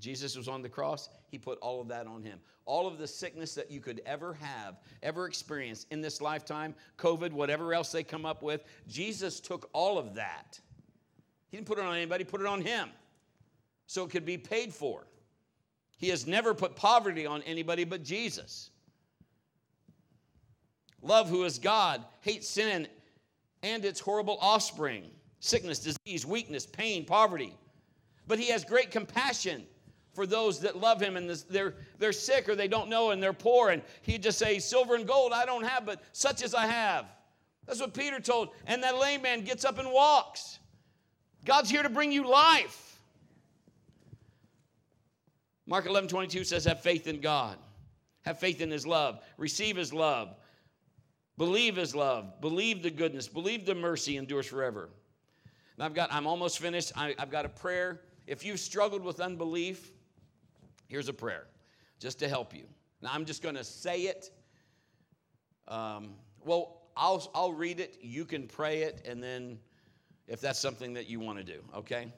[0.00, 2.40] Jesus was on the cross, he put all of that on him.
[2.64, 7.30] All of the sickness that you could ever have, ever experience in this lifetime, COVID,
[7.30, 10.58] whatever else they come up with, Jesus took all of that.
[11.50, 12.88] He didn't put it on anybody, put it on him.
[13.86, 15.06] So it could be paid for.
[16.00, 18.70] He has never put poverty on anybody but Jesus.
[21.02, 22.88] Love, who is God, hates sin
[23.62, 25.04] and its horrible offspring
[25.42, 27.54] sickness, disease, weakness, pain, poverty.
[28.26, 29.66] But he has great compassion
[30.14, 33.32] for those that love him and they're, they're sick or they don't know and they're
[33.32, 33.70] poor.
[33.70, 37.06] And he just say, Silver and gold I don't have, but such as I have.
[37.66, 38.50] That's what Peter told.
[38.66, 40.58] And that lame man gets up and walks.
[41.46, 42.89] God's here to bring you life.
[45.70, 47.56] Mark 11, 22 says, Have faith in God.
[48.22, 49.20] Have faith in His love.
[49.38, 50.34] Receive His love.
[51.38, 52.40] Believe His love.
[52.40, 53.28] Believe the goodness.
[53.28, 54.90] Believe the mercy endures forever.
[55.78, 56.90] Now I've got, I'm almost finished.
[56.96, 58.00] I, I've got a prayer.
[58.26, 59.92] If you've struggled with unbelief,
[60.88, 61.46] here's a prayer
[62.00, 62.64] just to help you.
[63.00, 64.28] Now I'm just going to say it.
[65.68, 66.14] Um,
[66.44, 67.96] well, I'll, I'll read it.
[68.02, 69.56] You can pray it, and then
[70.26, 72.12] if that's something that you want to do, okay?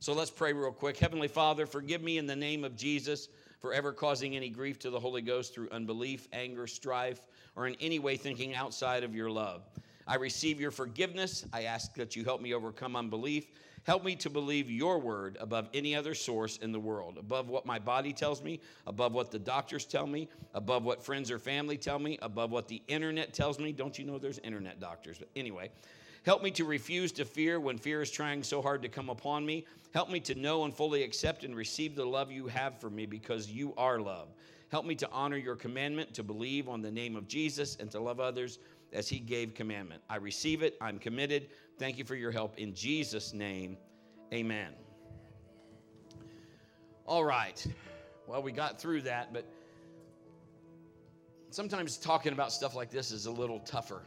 [0.00, 0.96] So let's pray real quick.
[0.96, 3.28] Heavenly Father, forgive me in the name of Jesus
[3.58, 7.20] for ever causing any grief to the Holy Ghost through unbelief, anger, strife,
[7.56, 9.62] or in any way thinking outside of your love.
[10.06, 11.44] I receive your forgiveness.
[11.52, 13.48] I ask that you help me overcome unbelief.
[13.82, 17.66] Help me to believe your word above any other source in the world, above what
[17.66, 21.76] my body tells me, above what the doctors tell me, above what friends or family
[21.76, 23.72] tell me, above what the internet tells me.
[23.72, 25.18] Don't you know there's internet doctors?
[25.18, 25.70] But anyway,
[26.24, 29.46] Help me to refuse to fear when fear is trying so hard to come upon
[29.46, 29.64] me.
[29.94, 33.06] Help me to know and fully accept and receive the love you have for me
[33.06, 34.28] because you are love.
[34.70, 38.00] Help me to honor your commandment, to believe on the name of Jesus, and to
[38.00, 38.58] love others
[38.92, 40.02] as he gave commandment.
[40.10, 40.76] I receive it.
[40.80, 41.48] I'm committed.
[41.78, 42.58] Thank you for your help.
[42.58, 43.78] In Jesus' name,
[44.32, 44.72] amen.
[47.06, 47.66] All right.
[48.26, 49.46] Well, we got through that, but
[51.50, 54.02] sometimes talking about stuff like this is a little tougher.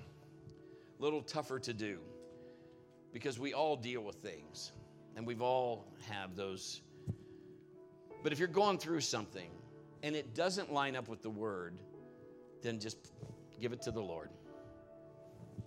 [1.02, 1.98] Little tougher to do
[3.12, 4.72] because we all deal with things
[5.16, 6.82] and we've all have those.
[8.22, 9.50] But if you're going through something
[10.04, 11.80] and it doesn't line up with the word,
[12.62, 13.14] then just
[13.60, 14.30] give it to the Lord.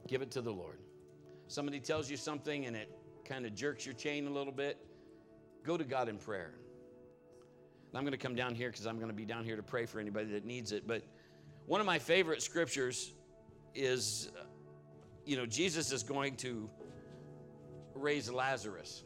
[0.07, 0.79] Give it to the Lord.
[1.49, 4.79] Somebody tells you something and it kind of jerks your chain a little bit,
[5.65, 6.55] go to God in prayer.
[7.93, 9.85] I'm going to come down here because I'm going to be down here to pray
[9.85, 10.87] for anybody that needs it.
[10.87, 11.03] But
[11.67, 13.15] one of my favorite scriptures
[13.75, 14.31] is,
[15.25, 16.69] you know, Jesus is going to
[17.95, 19.03] raise Lazarus.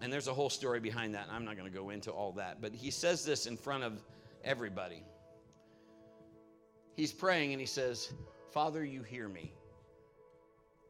[0.00, 2.32] And there's a whole story behind that, and I'm not going to go into all
[2.32, 2.60] that.
[2.60, 4.02] But he says this in front of
[4.42, 5.02] everybody.
[6.96, 8.12] He's praying and he says,
[8.52, 9.52] Father, you hear me.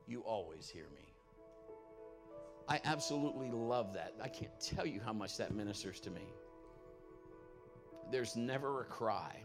[0.07, 1.15] You always hear me.
[2.69, 4.15] I absolutely love that.
[4.23, 6.33] I can't tell you how much that ministers to me.
[8.11, 9.37] There's never a cry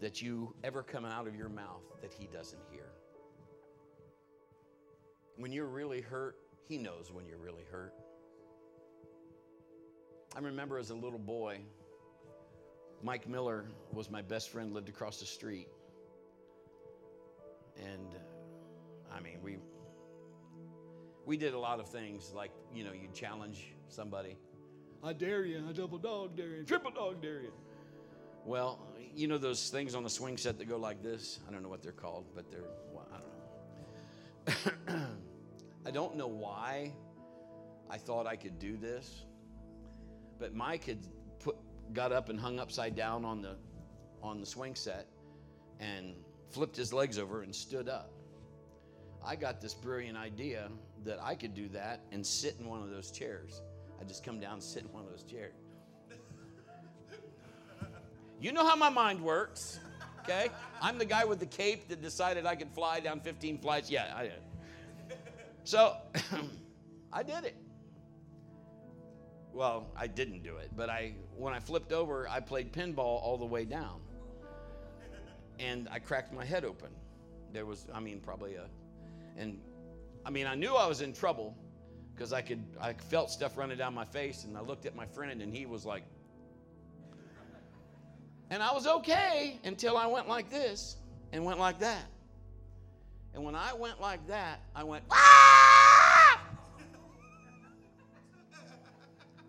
[0.00, 2.90] that you ever come out of your mouth that he doesn't hear.
[5.36, 6.36] When you're really hurt,
[6.68, 7.92] he knows when you're really hurt.
[10.36, 11.60] I remember as a little boy,
[13.02, 15.68] Mike Miller was my best friend, lived across the street.
[17.76, 19.58] And uh, I mean, we
[21.26, 24.36] we did a lot of things like, you know, you challenge somebody.
[25.02, 27.52] I dare you, I double dog dare you, triple dog dare you.
[28.44, 28.78] Well,
[29.14, 31.40] you know those things on the swing set that go like this?
[31.48, 32.64] I don't know what they're called, but they're,
[35.86, 36.26] I don't know.
[36.26, 36.92] Why
[37.90, 39.24] I thought I could do this,
[40.38, 41.06] but Mike had
[41.38, 41.56] put,
[41.92, 43.56] got up and hung upside down on the,
[44.22, 45.06] on the swing set
[45.80, 46.14] and
[46.50, 48.10] flipped his legs over and stood up.
[49.24, 50.68] I got this brilliant idea
[51.04, 53.62] that I could do that and sit in one of those chairs.
[54.00, 55.54] I just come down and sit in one of those chairs.
[58.40, 59.80] You know how my mind works,
[60.24, 60.50] okay?
[60.82, 63.90] I'm the guy with the cape that decided I could fly down 15 flights.
[63.90, 64.42] Yeah, I did.
[65.64, 65.96] So
[67.12, 67.56] I did it.
[69.52, 73.38] Well, I didn't do it, but I when I flipped over, I played pinball all
[73.38, 74.00] the way down.
[75.60, 76.88] And I cracked my head open.
[77.52, 78.64] There was, I mean, probably a
[79.36, 79.60] and
[80.26, 81.56] I mean, I knew I was in trouble
[82.14, 85.06] because I could I felt stuff running down my face and I looked at my
[85.06, 86.02] friend and he was like
[88.54, 90.94] and I was okay until I went like this
[91.32, 92.04] and went like that.
[93.34, 96.40] And when I went like that, I went ah!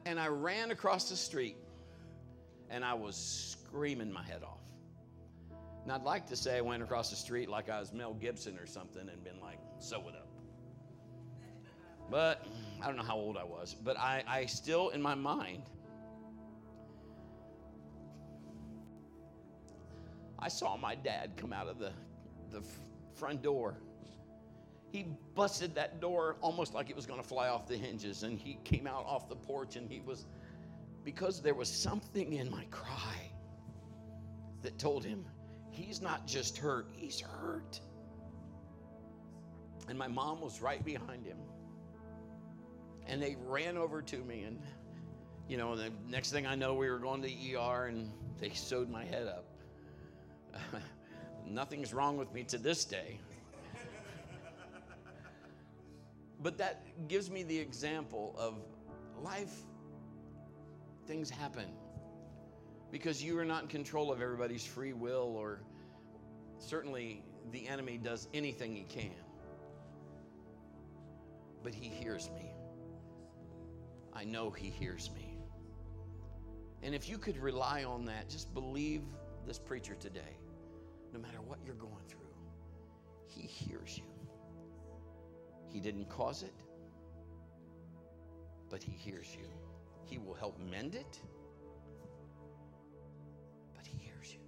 [0.08, 1.56] and I ran across the street
[2.72, 4.64] and I was screaming my head off.
[5.84, 8.58] And I'd like to say I went across the street like I was Mel Gibson
[8.58, 10.28] or something and been like, sew it up.
[12.10, 12.44] But
[12.82, 15.62] I don't know how old I was, but I, I still, in my mind,
[20.46, 21.92] I saw my dad come out of the,
[22.52, 22.62] the
[23.16, 23.80] front door.
[24.92, 28.38] He busted that door almost like it was going to fly off the hinges, and
[28.38, 30.28] he came out off the porch, and he was,
[31.04, 33.32] because there was something in my cry
[34.62, 35.26] that told him,
[35.72, 37.80] he's not just hurt, he's hurt.
[39.90, 41.40] And my mom was right behind him.
[43.08, 44.44] And they ran over to me.
[44.44, 44.62] And,
[45.50, 48.52] you know, the next thing I know, we were going to the ER and they
[48.52, 49.55] sewed my head up.
[51.48, 53.20] Nothing's wrong with me to this day.
[56.42, 58.56] but that gives me the example of
[59.22, 59.54] life,
[61.08, 61.68] things happen
[62.92, 65.62] because you are not in control of everybody's free will, or
[66.60, 69.12] certainly the enemy does anything he can
[71.66, 72.52] but He hears me.
[74.14, 75.36] I know He hears me.
[76.84, 79.02] And if you could rely on that, just believe
[79.48, 80.38] this preacher today.
[81.16, 82.28] No matter what you're going through,
[83.26, 84.04] He hears you.
[85.72, 86.54] He didn't cause it,
[88.70, 89.48] but He hears you.
[90.04, 91.18] He will help mend it,
[93.74, 94.42] but He hears you.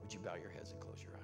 [0.00, 1.17] Would you bow your heads and close your eyes?